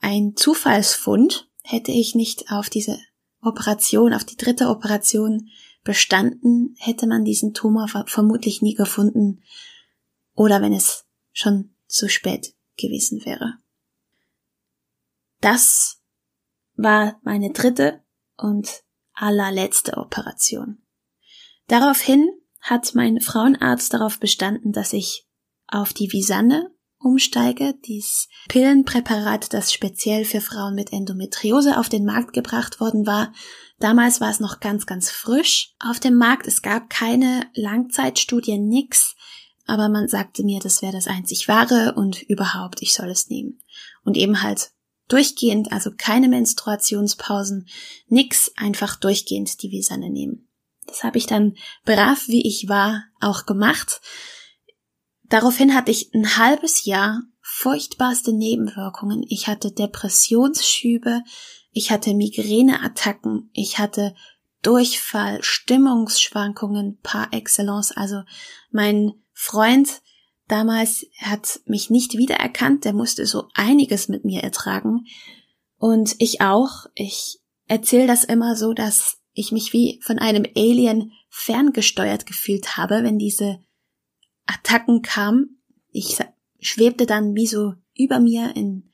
ein 0.00 0.34
Zufallsfund. 0.36 1.48
Hätte 1.62 1.92
ich 1.92 2.14
nicht 2.14 2.50
auf 2.50 2.70
diese 2.70 2.98
Operation, 3.42 4.12
auf 4.12 4.24
die 4.24 4.36
dritte 4.36 4.68
Operation 4.68 5.48
bestanden, 5.82 6.74
hätte 6.78 7.06
man 7.06 7.24
diesen 7.24 7.54
Tumor 7.54 7.88
vermutlich 8.06 8.60
nie 8.60 8.74
gefunden 8.74 9.42
oder 10.40 10.62
wenn 10.62 10.72
es 10.72 11.04
schon 11.32 11.74
zu 11.86 12.08
spät 12.08 12.54
gewesen 12.78 13.26
wäre. 13.26 13.58
Das 15.42 16.00
war 16.76 17.20
meine 17.22 17.52
dritte 17.52 18.02
und 18.38 18.82
allerletzte 19.12 19.98
Operation. 19.98 20.82
Daraufhin 21.66 22.26
hat 22.58 22.94
mein 22.94 23.20
Frauenarzt 23.20 23.92
darauf 23.92 24.18
bestanden, 24.18 24.72
dass 24.72 24.94
ich 24.94 25.28
auf 25.66 25.92
die 25.92 26.10
Visanne 26.10 26.74
umsteige, 26.98 27.74
dies 27.84 28.26
Pillenpräparat, 28.48 29.52
das 29.52 29.74
speziell 29.74 30.24
für 30.24 30.40
Frauen 30.40 30.74
mit 30.74 30.90
Endometriose 30.90 31.78
auf 31.78 31.90
den 31.90 32.06
Markt 32.06 32.32
gebracht 32.32 32.80
worden 32.80 33.06
war. 33.06 33.34
Damals 33.78 34.22
war 34.22 34.30
es 34.30 34.40
noch 34.40 34.60
ganz, 34.60 34.86
ganz 34.86 35.10
frisch 35.10 35.74
auf 35.80 36.00
dem 36.00 36.16
Markt. 36.16 36.46
Es 36.46 36.62
gab 36.62 36.88
keine 36.88 37.46
Langzeitstudien, 37.52 38.68
nix. 38.68 39.16
Aber 39.70 39.88
man 39.88 40.08
sagte 40.08 40.42
mir, 40.42 40.58
das 40.58 40.82
wäre 40.82 40.92
das 40.92 41.06
einzig 41.06 41.46
wahre 41.46 41.94
und 41.94 42.22
überhaupt, 42.22 42.82
ich 42.82 42.92
soll 42.92 43.08
es 43.08 43.30
nehmen. 43.30 43.62
Und 44.02 44.16
eben 44.16 44.42
halt 44.42 44.72
durchgehend, 45.06 45.70
also 45.70 45.92
keine 45.96 46.28
Menstruationspausen, 46.28 47.68
nix, 48.08 48.50
einfach 48.56 48.96
durchgehend 48.96 49.62
die 49.62 49.70
Visanne 49.70 50.10
nehmen. 50.10 50.48
Das 50.88 51.04
habe 51.04 51.18
ich 51.18 51.26
dann 51.26 51.54
brav, 51.84 52.26
wie 52.26 52.44
ich 52.48 52.68
war, 52.68 53.04
auch 53.20 53.46
gemacht. 53.46 54.00
Daraufhin 55.28 55.72
hatte 55.72 55.92
ich 55.92 56.12
ein 56.14 56.36
halbes 56.36 56.84
Jahr 56.84 57.22
furchtbarste 57.40 58.32
Nebenwirkungen. 58.32 59.24
Ich 59.28 59.46
hatte 59.46 59.70
Depressionsschübe, 59.70 61.22
ich 61.70 61.92
hatte 61.92 62.12
Migräneattacken, 62.12 63.50
ich 63.52 63.78
hatte 63.78 64.16
Durchfall, 64.62 65.38
Stimmungsschwankungen 65.44 66.98
par 67.02 67.32
excellence. 67.32 67.92
Also 67.92 68.24
mein 68.72 69.12
Freund 69.42 70.02
damals 70.48 71.06
hat 71.16 71.60
mich 71.64 71.88
nicht 71.88 72.12
wiedererkannt, 72.18 72.84
der 72.84 72.92
musste 72.92 73.24
so 73.24 73.48
einiges 73.54 74.08
mit 74.08 74.22
mir 74.22 74.42
ertragen. 74.42 75.06
Und 75.78 76.14
ich 76.18 76.42
auch. 76.42 76.84
Ich 76.94 77.38
erzähle 77.66 78.06
das 78.06 78.24
immer 78.24 78.54
so, 78.54 78.74
dass 78.74 79.16
ich 79.32 79.50
mich 79.50 79.72
wie 79.72 79.98
von 80.02 80.18
einem 80.18 80.44
Alien 80.54 81.12
ferngesteuert 81.30 82.26
gefühlt 82.26 82.76
habe, 82.76 83.02
wenn 83.02 83.18
diese 83.18 83.60
Attacken 84.44 85.00
kamen. 85.00 85.62
Ich 85.90 86.18
schwebte 86.60 87.06
dann 87.06 87.34
wie 87.34 87.46
so 87.46 87.72
über 87.96 88.20
mir 88.20 88.54
in 88.54 88.90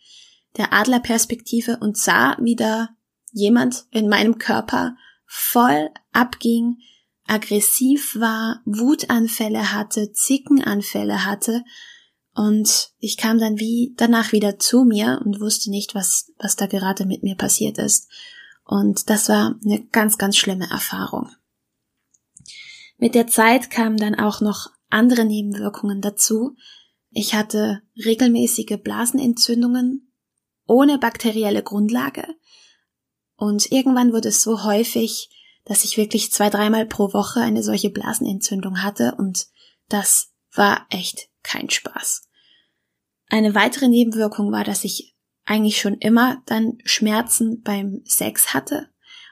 der 0.56 0.72
Adlerperspektive 0.72 1.78
und 1.80 1.98
sah, 1.98 2.36
wie 2.40 2.54
da 2.54 2.90
jemand 3.32 3.86
in 3.90 4.08
meinem 4.08 4.38
Körper 4.38 4.96
voll 5.26 5.90
abging, 6.12 6.78
aggressiv 7.26 8.16
war, 8.18 8.62
Wutanfälle 8.64 9.72
hatte, 9.72 10.12
Zickenanfälle 10.12 11.24
hatte 11.24 11.64
und 12.36 12.90
ich 12.98 13.16
kam 13.16 13.38
dann 13.38 13.58
wie 13.58 13.94
danach 13.96 14.32
wieder 14.32 14.58
zu 14.58 14.84
mir 14.84 15.22
und 15.24 15.40
wusste 15.40 15.70
nicht, 15.70 15.94
was, 15.94 16.32
was 16.38 16.54
da 16.54 16.66
gerade 16.66 17.06
mit 17.06 17.22
mir 17.22 17.34
passiert 17.34 17.78
ist. 17.78 18.10
Und 18.62 19.08
das 19.08 19.30
war 19.30 19.58
eine 19.64 19.86
ganz, 19.86 20.18
ganz 20.18 20.36
schlimme 20.36 20.68
Erfahrung. 20.70 21.30
Mit 22.98 23.14
der 23.14 23.26
Zeit 23.26 23.70
kamen 23.70 23.96
dann 23.96 24.14
auch 24.14 24.42
noch 24.42 24.68
andere 24.90 25.24
Nebenwirkungen 25.24 26.02
dazu. 26.02 26.56
Ich 27.10 27.34
hatte 27.34 27.80
regelmäßige 27.96 28.76
Blasenentzündungen 28.82 30.12
ohne 30.66 30.98
bakterielle 30.98 31.62
Grundlage. 31.62 32.26
Und 33.36 33.72
irgendwann 33.72 34.12
wurde 34.12 34.28
es 34.28 34.42
so 34.42 34.62
häufig, 34.62 35.30
dass 35.66 35.84
ich 35.84 35.96
wirklich 35.96 36.32
zwei, 36.32 36.48
dreimal 36.48 36.86
pro 36.86 37.12
Woche 37.12 37.40
eine 37.40 37.62
solche 37.62 37.90
Blasenentzündung 37.90 38.82
hatte 38.82 39.14
und 39.18 39.46
das 39.88 40.32
war 40.54 40.86
echt 40.90 41.28
kein 41.42 41.68
Spaß. 41.68 42.22
Eine 43.28 43.54
weitere 43.54 43.88
Nebenwirkung 43.88 44.52
war, 44.52 44.64
dass 44.64 44.84
ich 44.84 45.14
eigentlich 45.44 45.80
schon 45.80 45.94
immer 45.98 46.42
dann 46.46 46.78
Schmerzen 46.84 47.62
beim 47.62 48.02
Sex 48.04 48.54
hatte 48.54 48.88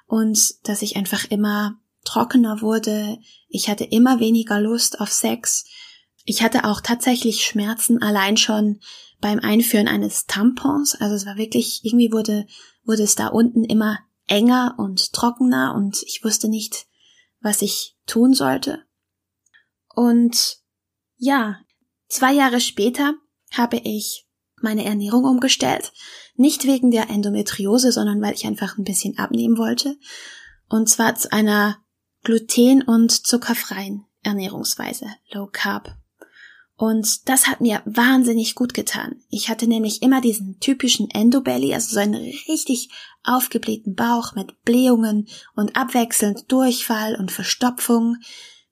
und 0.07 0.69
dass 0.69 0.83
ich 0.83 0.97
einfach 0.97 1.25
immer 1.31 1.81
trockener 2.05 2.61
wurde. 2.61 3.19
Ich 3.49 3.69
hatte 3.69 3.85
immer 3.85 4.21
weniger 4.21 4.61
Lust 4.61 5.01
auf 5.01 5.13
Sex. 5.13 5.65
Ich 6.25 6.43
hatte 6.43 6.65
auch 6.65 6.81
tatsächlich 6.81 7.45
Schmerzen 7.45 8.03
allein 8.03 8.37
schon 8.37 8.81
beim 9.21 9.39
Einführen 9.39 9.89
eines 9.89 10.27
Tampons. 10.27 10.95
Also 11.01 11.15
es 11.15 11.27
war 11.27 11.37
wirklich, 11.37 11.81
irgendwie 11.85 12.13
wurde, 12.13 12.47
wurde 12.85 13.05
es 13.05 13.15
da 13.15 13.29
unten 13.29 13.65
immer 13.65 13.99
enger 14.27 14.75
und 14.79 15.13
trockener 15.13 15.75
und 15.77 16.03
ich 16.03 16.23
wusste 16.25 16.49
nicht, 16.49 16.87
was 17.41 17.63
ich 17.63 17.97
tun 18.07 18.35
sollte. 18.35 18.85
Und 19.95 20.59
ja, 21.17 21.61
zwei 22.09 22.33
Jahre 22.33 22.61
später 22.61 23.15
habe 23.53 23.77
ich 23.77 24.27
meine 24.61 24.85
Ernährung 24.85 25.25
umgestellt. 25.25 25.93
Nicht 26.35 26.65
wegen 26.65 26.91
der 26.91 27.11
Endometriose, 27.11 27.93
sondern 27.93 28.21
weil 28.21 28.35
ich 28.35 28.47
einfach 28.47 28.79
ein 28.79 28.85
bisschen 28.85 29.19
abnehmen 29.19 29.59
wollte. 29.59 29.97
Und 30.69 30.89
zwar 30.89 31.15
zu 31.15 31.31
einer 31.33 31.79
gluten- 32.25 32.83
und 32.83 33.13
zuckerfreien 33.13 34.07
Ernährungsweise, 34.23 35.07
Low 35.31 35.49
Carb. 35.53 35.97
Und 36.77 37.29
das 37.29 37.47
hat 37.47 37.61
mir 37.61 37.83
wahnsinnig 37.85 38.57
gut 38.57 38.75
getan. 38.75 39.23
Ich 39.29 39.49
hatte 39.49 39.69
nämlich 39.69 40.03
immer 40.03 40.21
diesen 40.21 40.59
typischen 40.59 41.09
Endobelly, 41.11 41.73
also 41.73 41.95
so 41.95 42.01
einen 42.01 42.17
richtig 42.49 42.91
aufgeblähten 43.25 43.95
Bauch 43.95 44.35
mit 44.35 44.63
Blähungen 44.65 45.27
und 45.55 45.77
abwechselnd 45.77 46.51
Durchfall 46.51 47.17
und 47.17 47.33
Verstopfung. 47.33 48.17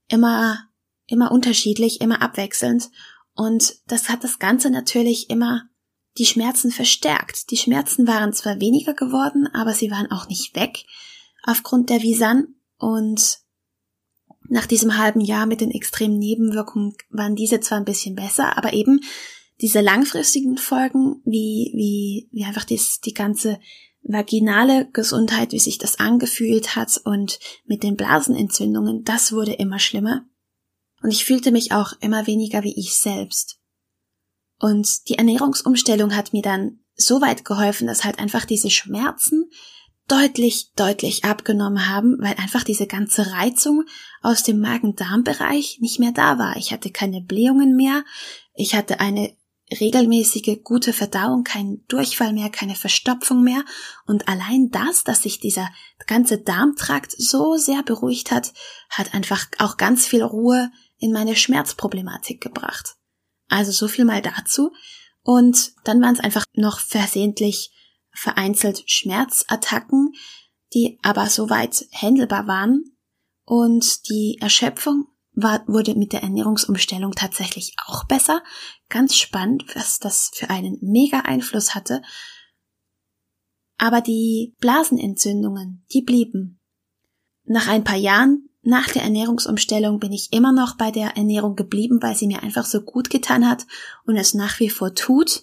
Immer, 0.08 0.68
immer 1.06 1.32
unterschiedlich, 1.32 2.00
immer 2.00 2.22
abwechselnd. 2.22 2.90
Und 3.34 3.76
das 3.86 4.08
hat 4.08 4.24
das 4.24 4.38
Ganze 4.38 4.70
natürlich 4.70 5.30
immer 5.30 5.64
die 6.18 6.26
Schmerzen 6.26 6.70
verstärkt. 6.70 7.50
Die 7.50 7.56
Schmerzen 7.56 8.06
waren 8.06 8.32
zwar 8.32 8.60
weniger 8.60 8.94
geworden, 8.94 9.48
aber 9.52 9.72
sie 9.72 9.90
waren 9.90 10.10
auch 10.10 10.28
nicht 10.28 10.54
weg 10.54 10.84
aufgrund 11.42 11.90
der 11.90 12.02
Visan 12.02 12.54
und 12.78 13.38
nach 14.48 14.66
diesem 14.66 14.98
halben 14.98 15.20
Jahr 15.20 15.46
mit 15.46 15.60
den 15.60 15.70
extremen 15.70 16.18
Nebenwirkungen 16.18 16.94
waren 17.10 17.36
diese 17.36 17.60
zwar 17.60 17.78
ein 17.78 17.84
bisschen 17.84 18.14
besser, 18.14 18.58
aber 18.58 18.72
eben 18.72 19.00
diese 19.60 19.80
langfristigen 19.80 20.58
Folgen, 20.58 21.22
wie, 21.24 21.72
wie, 21.74 22.28
wie 22.32 22.44
einfach 22.44 22.64
dies, 22.64 23.00
die 23.00 23.14
ganze 23.14 23.60
vaginale 24.02 24.88
Gesundheit, 24.92 25.52
wie 25.52 25.58
sich 25.58 25.78
das 25.78 25.98
angefühlt 25.98 26.76
hat 26.76 27.00
und 27.04 27.38
mit 27.64 27.82
den 27.82 27.96
Blasenentzündungen, 27.96 29.04
das 29.04 29.32
wurde 29.32 29.52
immer 29.52 29.78
schlimmer. 29.78 30.24
Und 31.02 31.10
ich 31.10 31.24
fühlte 31.24 31.50
mich 31.50 31.72
auch 31.72 31.92
immer 32.00 32.26
weniger 32.26 32.62
wie 32.62 32.78
ich 32.78 32.94
selbst. 32.94 33.58
Und 34.58 35.08
die 35.08 35.18
Ernährungsumstellung 35.18 36.14
hat 36.14 36.32
mir 36.32 36.42
dann 36.42 36.80
so 36.94 37.20
weit 37.20 37.44
geholfen, 37.44 37.86
dass 37.86 38.04
halt 38.04 38.18
einfach 38.18 38.44
diese 38.44 38.70
Schmerzen 38.70 39.50
deutlich, 40.08 40.72
deutlich 40.76 41.24
abgenommen 41.24 41.88
haben, 41.88 42.18
weil 42.20 42.34
einfach 42.34 42.64
diese 42.64 42.86
ganze 42.86 43.32
Reizung 43.32 43.84
aus 44.20 44.42
dem 44.42 44.60
Magen-Darm-Bereich 44.60 45.78
nicht 45.80 45.98
mehr 45.98 46.12
da 46.12 46.38
war. 46.38 46.56
Ich 46.56 46.72
hatte 46.72 46.90
keine 46.90 47.20
Blähungen 47.20 47.76
mehr, 47.76 48.04
ich 48.54 48.74
hatte 48.74 49.00
eine 49.00 49.34
regelmäßige, 49.80 50.60
gute 50.62 50.92
Verdauung, 50.92 51.44
kein 51.44 51.84
Durchfall 51.88 52.32
mehr, 52.32 52.50
keine 52.50 52.74
Verstopfung 52.74 53.42
mehr. 53.42 53.64
Und 54.06 54.28
allein 54.28 54.70
das, 54.70 55.04
dass 55.04 55.22
sich 55.22 55.40
dieser 55.40 55.70
ganze 56.06 56.38
Darmtrakt 56.38 57.12
so 57.16 57.56
sehr 57.56 57.82
beruhigt 57.82 58.30
hat, 58.30 58.52
hat 58.90 59.14
einfach 59.14 59.46
auch 59.58 59.76
ganz 59.76 60.06
viel 60.06 60.22
Ruhe 60.22 60.70
in 60.98 61.12
meine 61.12 61.36
Schmerzproblematik 61.36 62.40
gebracht. 62.40 62.96
Also 63.48 63.72
so 63.72 63.88
viel 63.88 64.04
mal 64.04 64.22
dazu. 64.22 64.72
Und 65.22 65.72
dann 65.84 66.00
waren 66.00 66.14
es 66.14 66.20
einfach 66.20 66.44
noch 66.54 66.80
versehentlich 66.80 67.72
vereinzelt 68.12 68.82
Schmerzattacken, 68.86 70.12
die 70.74 70.98
aber 71.02 71.28
soweit 71.28 71.86
händelbar 71.90 72.46
waren. 72.46 72.84
Und 73.44 74.08
die 74.08 74.38
Erschöpfung 74.40 75.06
war, 75.34 75.64
wurde 75.66 75.94
mit 75.94 76.12
der 76.12 76.22
Ernährungsumstellung 76.22 77.12
tatsächlich 77.12 77.74
auch 77.86 78.04
besser. 78.04 78.42
Ganz 78.88 79.16
spannend, 79.16 79.64
was 79.74 79.98
das 79.98 80.30
für 80.34 80.50
einen 80.50 80.78
mega 80.80 81.20
Einfluss 81.20 81.74
hatte. 81.74 82.02
Aber 83.78 84.00
die 84.00 84.54
Blasenentzündungen, 84.60 85.84
die 85.92 86.02
blieben. 86.02 86.60
Nach 87.44 87.68
ein 87.68 87.84
paar 87.84 87.96
Jahren 87.96 88.48
nach 88.62 88.88
der 88.88 89.02
Ernährungsumstellung 89.02 89.98
bin 89.98 90.12
ich 90.12 90.32
immer 90.32 90.52
noch 90.52 90.76
bei 90.76 90.92
der 90.92 91.16
Ernährung 91.16 91.56
geblieben, 91.56 91.98
weil 92.00 92.14
sie 92.14 92.28
mir 92.28 92.44
einfach 92.44 92.64
so 92.64 92.80
gut 92.80 93.10
getan 93.10 93.48
hat 93.48 93.66
und 94.04 94.16
es 94.16 94.34
nach 94.34 94.60
wie 94.60 94.70
vor 94.70 94.94
tut 94.94 95.42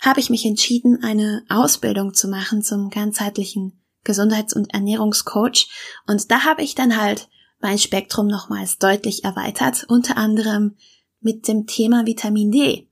habe 0.00 0.20
ich 0.20 0.30
mich 0.30 0.46
entschieden, 0.46 1.02
eine 1.02 1.44
Ausbildung 1.48 2.14
zu 2.14 2.28
machen 2.28 2.62
zum 2.62 2.90
ganzheitlichen 2.90 3.82
Gesundheits- 4.04 4.54
und 4.54 4.72
Ernährungscoach. 4.72 5.68
Und 6.06 6.30
da 6.30 6.44
habe 6.44 6.62
ich 6.62 6.74
dann 6.74 6.96
halt 6.96 7.28
mein 7.60 7.78
Spektrum 7.78 8.26
nochmals 8.26 8.78
deutlich 8.78 9.24
erweitert, 9.24 9.84
unter 9.88 10.16
anderem 10.16 10.76
mit 11.20 11.48
dem 11.48 11.66
Thema 11.66 12.06
Vitamin 12.06 12.50
D. 12.50 12.88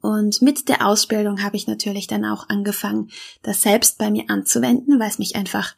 Und 0.00 0.42
mit 0.42 0.68
der 0.68 0.86
Ausbildung 0.86 1.42
habe 1.42 1.56
ich 1.56 1.66
natürlich 1.66 2.06
dann 2.06 2.24
auch 2.24 2.48
angefangen, 2.48 3.10
das 3.42 3.62
selbst 3.62 3.98
bei 3.98 4.10
mir 4.10 4.24
anzuwenden, 4.28 4.98
weil 4.98 5.08
es 5.08 5.18
mich 5.18 5.36
einfach 5.36 5.74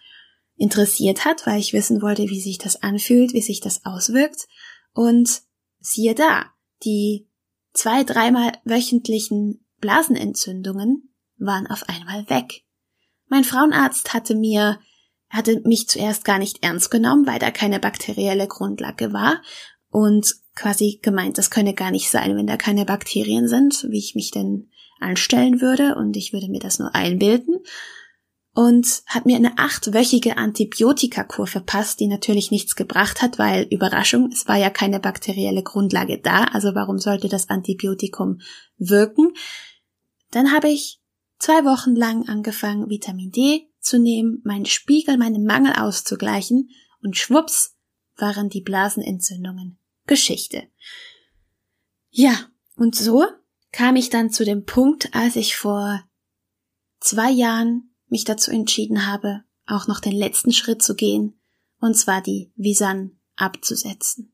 interessiert 0.57 1.24
hat, 1.24 1.46
weil 1.46 1.59
ich 1.59 1.72
wissen 1.72 2.02
wollte, 2.02 2.28
wie 2.28 2.40
sich 2.40 2.59
das 2.59 2.83
anfühlt, 2.83 3.33
wie 3.33 3.42
sich 3.42 3.61
das 3.61 3.85
auswirkt. 3.85 4.46
Und 4.92 5.42
siehe 5.80 6.14
da, 6.14 6.46
die 6.85 7.28
zwei, 7.72 8.04
dreimal 8.04 8.52
wöchentlichen 8.64 9.64
Blasenentzündungen 9.80 11.14
waren 11.38 11.66
auf 11.66 11.88
einmal 11.88 12.28
weg. 12.30 12.64
Mein 13.26 13.44
Frauenarzt 13.44 14.14
hatte 14.14 14.35
mir, 14.35 14.78
hatte 15.35 15.61
mich 15.64 15.88
zuerst 15.88 16.25
gar 16.25 16.38
nicht 16.38 16.62
ernst 16.62 16.90
genommen, 16.90 17.27
weil 17.27 17.40
da 17.40 17.51
keine 17.51 17.81
bakterielle 17.81 18.47
Grundlage 18.47 19.12
war 19.12 19.42
und 19.90 20.37
quasi 20.55 21.01
gemeint, 21.03 21.38
das 21.38 21.51
könne 21.51 21.75
gar 21.75 21.90
nicht 21.90 22.09
sein, 22.09 22.37
wenn 22.37 22.47
da 22.47 22.57
keine 22.57 22.85
Bakterien 22.85 23.49
sind, 23.49 23.87
wie 23.90 23.99
ich 23.99 24.14
mich 24.14 24.31
denn 24.31 24.70
anstellen 25.01 25.61
würde 25.61 25.97
und 25.97 26.16
ich 26.16 26.33
würde 26.33 26.49
mir 26.49 26.61
das 26.61 26.79
nur 26.79 26.94
einbilden 26.94 27.59
und 28.55 29.03
hat 29.07 29.27
mir 29.27 29.35
eine 29.35 29.59
achtwöchige 29.59 30.37
Antibiotikakur 30.37 31.49
verpasst, 31.49 31.99
die 31.99 32.07
natürlich 32.07 32.53
nichts 32.53 32.77
gebracht 32.77 33.20
hat, 33.20 33.37
weil 33.37 33.66
Überraschung, 33.70 34.31
es 34.33 34.47
war 34.47 34.57
ja 34.57 34.70
keine 34.70 35.01
bakterielle 35.01 35.64
Grundlage 35.64 36.20
da, 36.20 36.44
also 36.44 36.77
warum 36.77 36.99
sollte 36.99 37.29
das 37.29 37.51
Antibiotikum 37.51 38.38
wirken? 38.79 39.33
Dann 40.31 40.53
habe 40.53 40.68
ich 40.68 41.01
zwei 41.40 41.64
Wochen 41.64 41.97
lang 41.97 42.29
angefangen, 42.29 42.88
Vitamin 42.88 43.33
D 43.33 43.68
zu 43.85 43.99
nehmen, 43.99 44.40
meinen 44.44 44.66
Spiegel, 44.66 45.16
meinen 45.16 45.44
Mangel 45.44 45.75
auszugleichen 45.75 46.70
und 47.03 47.16
schwupps 47.16 47.77
waren 48.16 48.49
die 48.49 48.61
Blasenentzündungen 48.61 49.79
Geschichte. 50.07 50.68
Ja, 52.11 52.49
und 52.77 52.94
so 52.94 53.25
kam 53.73 53.97
ich 53.97 54.11
dann 54.11 54.31
zu 54.31 54.44
dem 54.44 54.64
Punkt, 54.64 55.14
als 55.14 55.37
ich 55.37 55.57
vor 55.57 56.05
zwei 57.01 57.31
Jahren 57.31 57.94
mich 58.09 58.25
dazu 58.25 58.51
entschieden 58.51 59.07
habe, 59.07 59.42
auch 59.66 59.87
noch 59.87 60.01
den 60.01 60.12
letzten 60.12 60.53
Schritt 60.53 60.83
zu 60.83 60.94
gehen, 60.94 61.40
und 61.81 61.94
zwar 61.94 62.23
die 62.23 62.53
Visan 62.55 63.18
abzusetzen. 63.37 64.33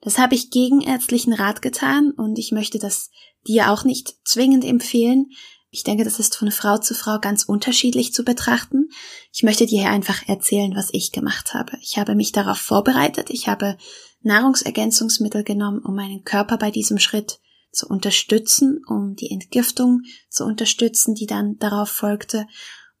Das 0.00 0.18
habe 0.18 0.34
ich 0.34 0.50
gegen 0.50 0.80
ärztlichen 0.80 1.32
Rat 1.32 1.62
getan 1.62 2.10
und 2.10 2.38
ich 2.38 2.52
möchte 2.52 2.78
das 2.78 3.10
dir 3.46 3.70
auch 3.70 3.84
nicht 3.84 4.16
zwingend 4.24 4.64
empfehlen. 4.64 5.30
Ich 5.74 5.84
denke, 5.84 6.04
das 6.04 6.18
ist 6.18 6.36
von 6.36 6.52
Frau 6.52 6.76
zu 6.76 6.94
Frau 6.94 7.18
ganz 7.18 7.44
unterschiedlich 7.44 8.12
zu 8.12 8.24
betrachten. 8.24 8.90
Ich 9.32 9.42
möchte 9.42 9.64
dir 9.64 9.80
hier 9.80 9.90
einfach 9.90 10.28
erzählen, 10.28 10.76
was 10.76 10.90
ich 10.92 11.12
gemacht 11.12 11.54
habe. 11.54 11.78
Ich 11.80 11.96
habe 11.96 12.14
mich 12.14 12.30
darauf 12.30 12.58
vorbereitet. 12.58 13.30
Ich 13.30 13.48
habe 13.48 13.78
Nahrungsergänzungsmittel 14.20 15.44
genommen, 15.44 15.78
um 15.82 15.94
meinen 15.94 16.24
Körper 16.24 16.58
bei 16.58 16.70
diesem 16.70 16.98
Schritt 16.98 17.40
zu 17.72 17.88
unterstützen, 17.88 18.84
um 18.86 19.16
die 19.16 19.30
Entgiftung 19.30 20.02
zu 20.28 20.44
unterstützen, 20.44 21.14
die 21.14 21.24
dann 21.24 21.56
darauf 21.56 21.88
folgte. 21.88 22.46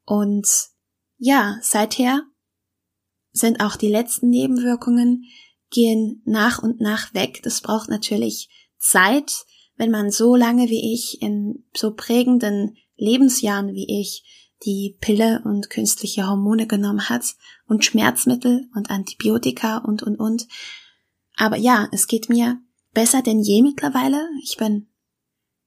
Und 0.06 0.48
ja, 1.18 1.58
seither 1.60 2.22
sind 3.32 3.60
auch 3.60 3.76
die 3.76 3.88
letzten 3.88 4.30
Nebenwirkungen 4.30 5.24
gehen 5.68 6.22
nach 6.24 6.62
und 6.62 6.80
nach 6.80 7.12
weg. 7.12 7.42
Das 7.42 7.60
braucht 7.60 7.90
natürlich 7.90 8.48
Zeit 8.78 9.44
wenn 9.76 9.90
man 9.90 10.10
so 10.10 10.36
lange 10.36 10.68
wie 10.68 10.92
ich 10.94 11.22
in 11.22 11.64
so 11.74 11.94
prägenden 11.94 12.76
Lebensjahren 12.96 13.74
wie 13.74 14.00
ich 14.00 14.24
die 14.64 14.96
Pille 15.00 15.42
und 15.44 15.70
künstliche 15.70 16.26
Hormone 16.26 16.66
genommen 16.66 17.08
hat 17.08 17.34
und 17.66 17.84
Schmerzmittel 17.84 18.68
und 18.74 18.90
Antibiotika 18.90 19.78
und 19.78 20.02
und 20.02 20.16
und. 20.18 20.46
Aber 21.36 21.56
ja, 21.56 21.88
es 21.92 22.06
geht 22.06 22.28
mir 22.28 22.60
besser 22.92 23.22
denn 23.22 23.40
je 23.40 23.62
mittlerweile. 23.62 24.28
Ich 24.42 24.56
bin 24.56 24.88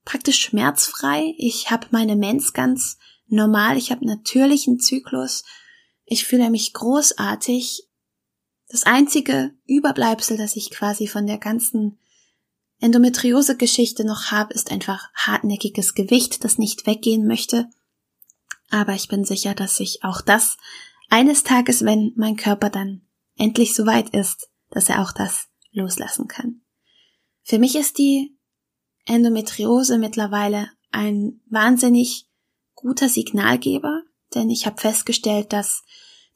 praktisch 0.05 0.39
schmerzfrei. 0.39 1.33
Ich 1.37 1.71
habe 1.71 1.87
meine 1.91 2.15
Mens 2.15 2.53
ganz 2.53 2.97
normal. 3.27 3.77
Ich 3.77 3.91
habe 3.91 4.05
natürlichen 4.05 4.79
Zyklus. 4.79 5.43
Ich 6.05 6.25
fühle 6.25 6.49
mich 6.49 6.73
großartig. 6.73 7.83
Das 8.69 8.83
einzige 8.83 9.53
Überbleibsel, 9.65 10.37
das 10.37 10.55
ich 10.55 10.71
quasi 10.71 11.07
von 11.07 11.27
der 11.27 11.37
ganzen 11.37 11.99
Endometriose-Geschichte 12.79 14.05
noch 14.05 14.31
habe, 14.31 14.53
ist 14.53 14.71
einfach 14.71 15.09
hartnäckiges 15.13 15.93
Gewicht, 15.93 16.43
das 16.43 16.57
nicht 16.57 16.85
weggehen 16.85 17.25
möchte. 17.25 17.69
Aber 18.69 18.93
ich 18.93 19.07
bin 19.07 19.23
sicher, 19.23 19.53
dass 19.53 19.77
sich 19.77 20.03
auch 20.03 20.21
das 20.21 20.57
eines 21.09 21.43
Tages, 21.43 21.85
wenn 21.85 22.13
mein 22.15 22.35
Körper 22.35 22.69
dann 22.69 23.01
endlich 23.38 23.73
so 23.73 23.85
weit 23.85 24.09
ist, 24.09 24.49
dass 24.71 24.89
er 24.89 25.01
auch 25.01 25.11
das 25.11 25.47
loslassen 25.71 26.27
kann. 26.27 26.61
Für 27.43 27.59
mich 27.59 27.75
ist 27.75 27.97
die 27.97 28.35
Endometriose 29.05 29.97
mittlerweile 29.97 30.69
ein 30.91 31.41
wahnsinnig 31.49 32.27
guter 32.73 33.07
Signalgeber, 33.07 34.01
denn 34.33 34.49
ich 34.49 34.65
habe 34.65 34.81
festgestellt, 34.81 35.53
dass 35.53 35.83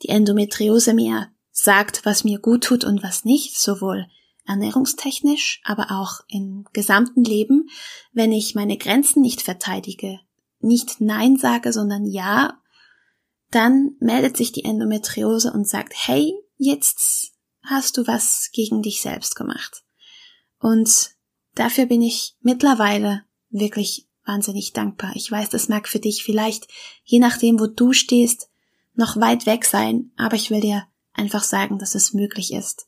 die 0.03 0.09
Endometriose 0.09 0.93
mir 0.93 1.31
sagt, 1.51 2.05
was 2.05 2.23
mir 2.23 2.39
gut 2.39 2.63
tut 2.63 2.83
und 2.83 3.03
was 3.03 3.25
nicht, 3.25 3.59
sowohl 3.59 4.07
ernährungstechnisch, 4.49 5.61
aber 5.63 5.91
auch 5.91 6.21
im 6.27 6.65
gesamten 6.73 7.23
Leben, 7.23 7.69
wenn 8.11 8.31
ich 8.31 8.55
meine 8.55 8.77
Grenzen 8.77 9.21
nicht 9.21 9.41
verteidige, 9.41 10.19
nicht 10.59 10.99
Nein 10.99 11.37
sage, 11.37 11.71
sondern 11.71 12.05
Ja, 12.05 12.59
dann 13.51 13.95
meldet 13.99 14.35
sich 14.35 14.51
die 14.51 14.65
Endometriose 14.65 15.53
und 15.53 15.67
sagt, 15.67 15.93
hey, 15.95 16.33
jetzt 16.57 17.31
hast 17.61 17.97
du 17.97 18.07
was 18.07 18.49
gegen 18.51 18.81
dich 18.81 19.01
selbst 19.01 19.35
gemacht. 19.35 19.83
Und 20.59 21.11
dafür 21.55 21.85
bin 21.85 22.01
ich 22.01 22.35
mittlerweile 22.41 23.23
wirklich 23.49 24.07
wahnsinnig 24.25 24.73
dankbar. 24.73 25.11
Ich 25.15 25.31
weiß, 25.31 25.49
das 25.49 25.69
mag 25.69 25.87
für 25.87 25.99
dich 25.99 26.23
vielleicht, 26.23 26.67
je 27.03 27.19
nachdem, 27.19 27.59
wo 27.59 27.67
du 27.67 27.93
stehst, 27.93 28.49
noch 28.93 29.17
weit 29.17 29.45
weg 29.45 29.65
sein, 29.65 30.11
aber 30.17 30.35
ich 30.35 30.49
will 30.49 30.61
dir 30.61 30.87
einfach 31.13 31.43
sagen, 31.43 31.79
dass 31.79 31.95
es 31.95 32.13
möglich 32.13 32.53
ist. 32.53 32.87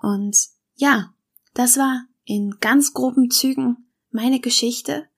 Und 0.00 0.36
ja, 0.78 1.12
das 1.54 1.76
war 1.76 2.06
in 2.24 2.56
ganz 2.60 2.94
groben 2.94 3.30
Zügen 3.30 3.90
meine 4.10 4.40
Geschichte 4.40 5.08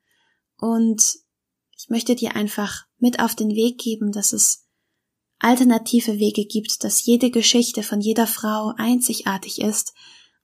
und 0.59 1.03
ich 1.77 1.89
möchte 1.91 2.15
dir 2.15 2.35
einfach 2.35 2.87
mit 2.99 3.21
auf 3.21 3.35
den 3.35 3.51
Weg 3.51 3.79
geben, 3.79 4.11
dass 4.11 4.33
es 4.33 4.67
alternative 5.39 6.19
Wege 6.19 6.47
gibt, 6.47 6.83
dass 6.83 7.05
jede 7.05 7.31
Geschichte 7.31 7.83
von 7.83 8.01
jeder 8.01 8.27
Frau 8.27 8.73
einzigartig 8.77 9.61
ist 9.61 9.95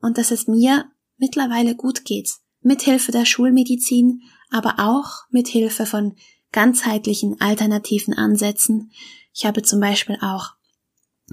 und 0.01 0.19
dass 0.19 0.31
es 0.31 0.47
mir 0.47 0.91
mittlerweile 1.17 1.75
gut 1.75 2.05
geht, 2.05 2.35
mit 2.61 2.83
Hilfe 2.83 3.13
der 3.13 3.25
Schulmedizin, 3.25 4.23
aber 4.51 4.77
auch 4.79 5.25
mit 5.31 5.49
Hilfe 5.49 5.87
von 5.87 6.17
ganzheitlichen 6.53 7.41
alternativen 7.41 8.15
Ansätzen. 8.15 8.93
Ich 9.33 9.47
habe 9.47 9.63
zum 9.63 9.81
Beispiel 9.81 10.19
auch 10.21 10.55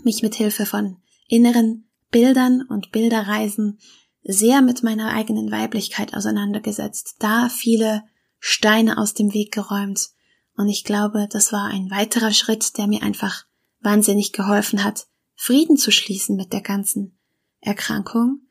mich 0.04 0.22
mit 0.22 0.36
Hilfe 0.36 0.66
von 0.66 0.98
inneren 1.28 1.90
Bildern 2.14 2.62
und 2.62 2.92
Bilderreisen 2.92 3.80
sehr 4.24 4.62
mit 4.62 4.84
meiner 4.84 5.14
eigenen 5.14 5.52
Weiblichkeit 5.52 6.14
auseinandergesetzt, 6.14 7.16
da 7.20 7.50
viele 7.50 8.04
Steine 8.40 8.98
aus 8.98 9.14
dem 9.14 9.34
Weg 9.34 9.52
geräumt. 9.52 10.12
Und 10.56 10.70
ich 10.70 10.86
glaube, 10.86 11.28
das 11.30 11.52
war 11.52 11.66
ein 11.66 11.90
weiterer 11.90 12.32
Schritt, 12.32 12.78
der 12.78 12.88
mir 12.88 13.02
einfach 13.02 13.46
wahnsinnig 13.82 14.32
geholfen 14.32 14.84
hat, 14.84 15.08
Frieden 15.36 15.76
zu 15.76 15.92
schließen 15.92 16.38
mit 16.38 16.54
der 16.54 16.62
ganzen 16.62 17.18
Erkrankung. 17.60 18.42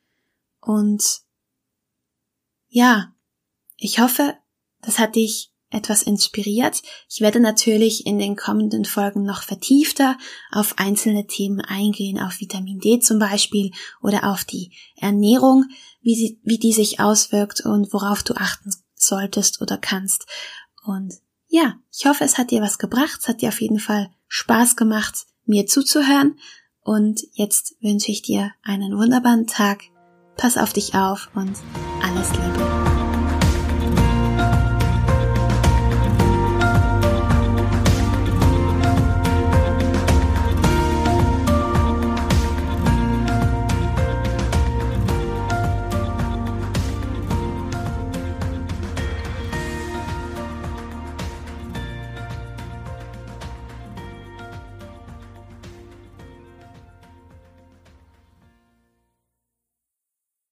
Und 0.61 1.23
ja, 2.69 3.15
ich 3.77 4.01
hoffe, 4.01 4.37
das 4.83 4.99
hat 4.99 5.15
dich 5.15 5.52
etwas 5.73 6.03
inspiriert. 6.03 6.83
Ich 7.09 7.21
werde 7.21 7.41
natürlich 7.41 8.07
in 8.07 8.19
den 8.19 8.37
kommenden 8.37 8.85
Folgen 8.85 9.25
noch 9.25 9.43
vertiefter 9.43 10.17
auf 10.51 10.79
einzelne 10.79 11.27
Themen 11.27 11.61
eingehen, 11.61 12.21
auf 12.21 12.41
Vitamin 12.41 12.79
D 12.79 13.01
zum 13.01 13.19
Beispiel 13.19 13.73
oder 14.03 14.31
auf 14.31 14.45
die 14.45 14.73
Ernährung, 14.97 15.65
wie, 16.03 16.15
sie, 16.15 16.41
wie 16.45 16.59
die 16.59 16.73
sich 16.73 17.01
auswirkt 17.01 17.61
und 17.61 17.93
worauf 17.93 18.23
du 18.23 18.35
achten 18.35 18.71
solltest 18.95 19.61
oder 19.61 19.79
kannst. 19.79 20.27
Und 20.85 21.15
ja, 21.49 21.75
ich 21.93 22.07
hoffe, 22.07 22.25
es 22.25 22.39
hat 22.39 22.51
dir 22.51 22.63
was 22.63 22.79
gebracht. 22.79 23.19
Es 23.21 23.29
hat 23.29 23.43
dir 23.43 23.49
auf 23.49 23.61
jeden 23.61 23.79
Fall 23.79 24.11
Spaß 24.29 24.77
gemacht, 24.77 25.27
mir 25.45 25.67
zuzuhören. 25.67 26.39
Und 26.81 27.23
jetzt 27.33 27.77
wünsche 27.81 28.11
ich 28.11 28.23
dir 28.23 28.53
einen 28.63 28.97
wunderbaren 28.97 29.47
Tag. 29.47 29.83
Pass 30.37 30.57
auf 30.57 30.73
dich 30.73 30.95
auf 30.95 31.31
und 31.35 31.53
alles 32.03 32.31
Liebe. 32.31 32.92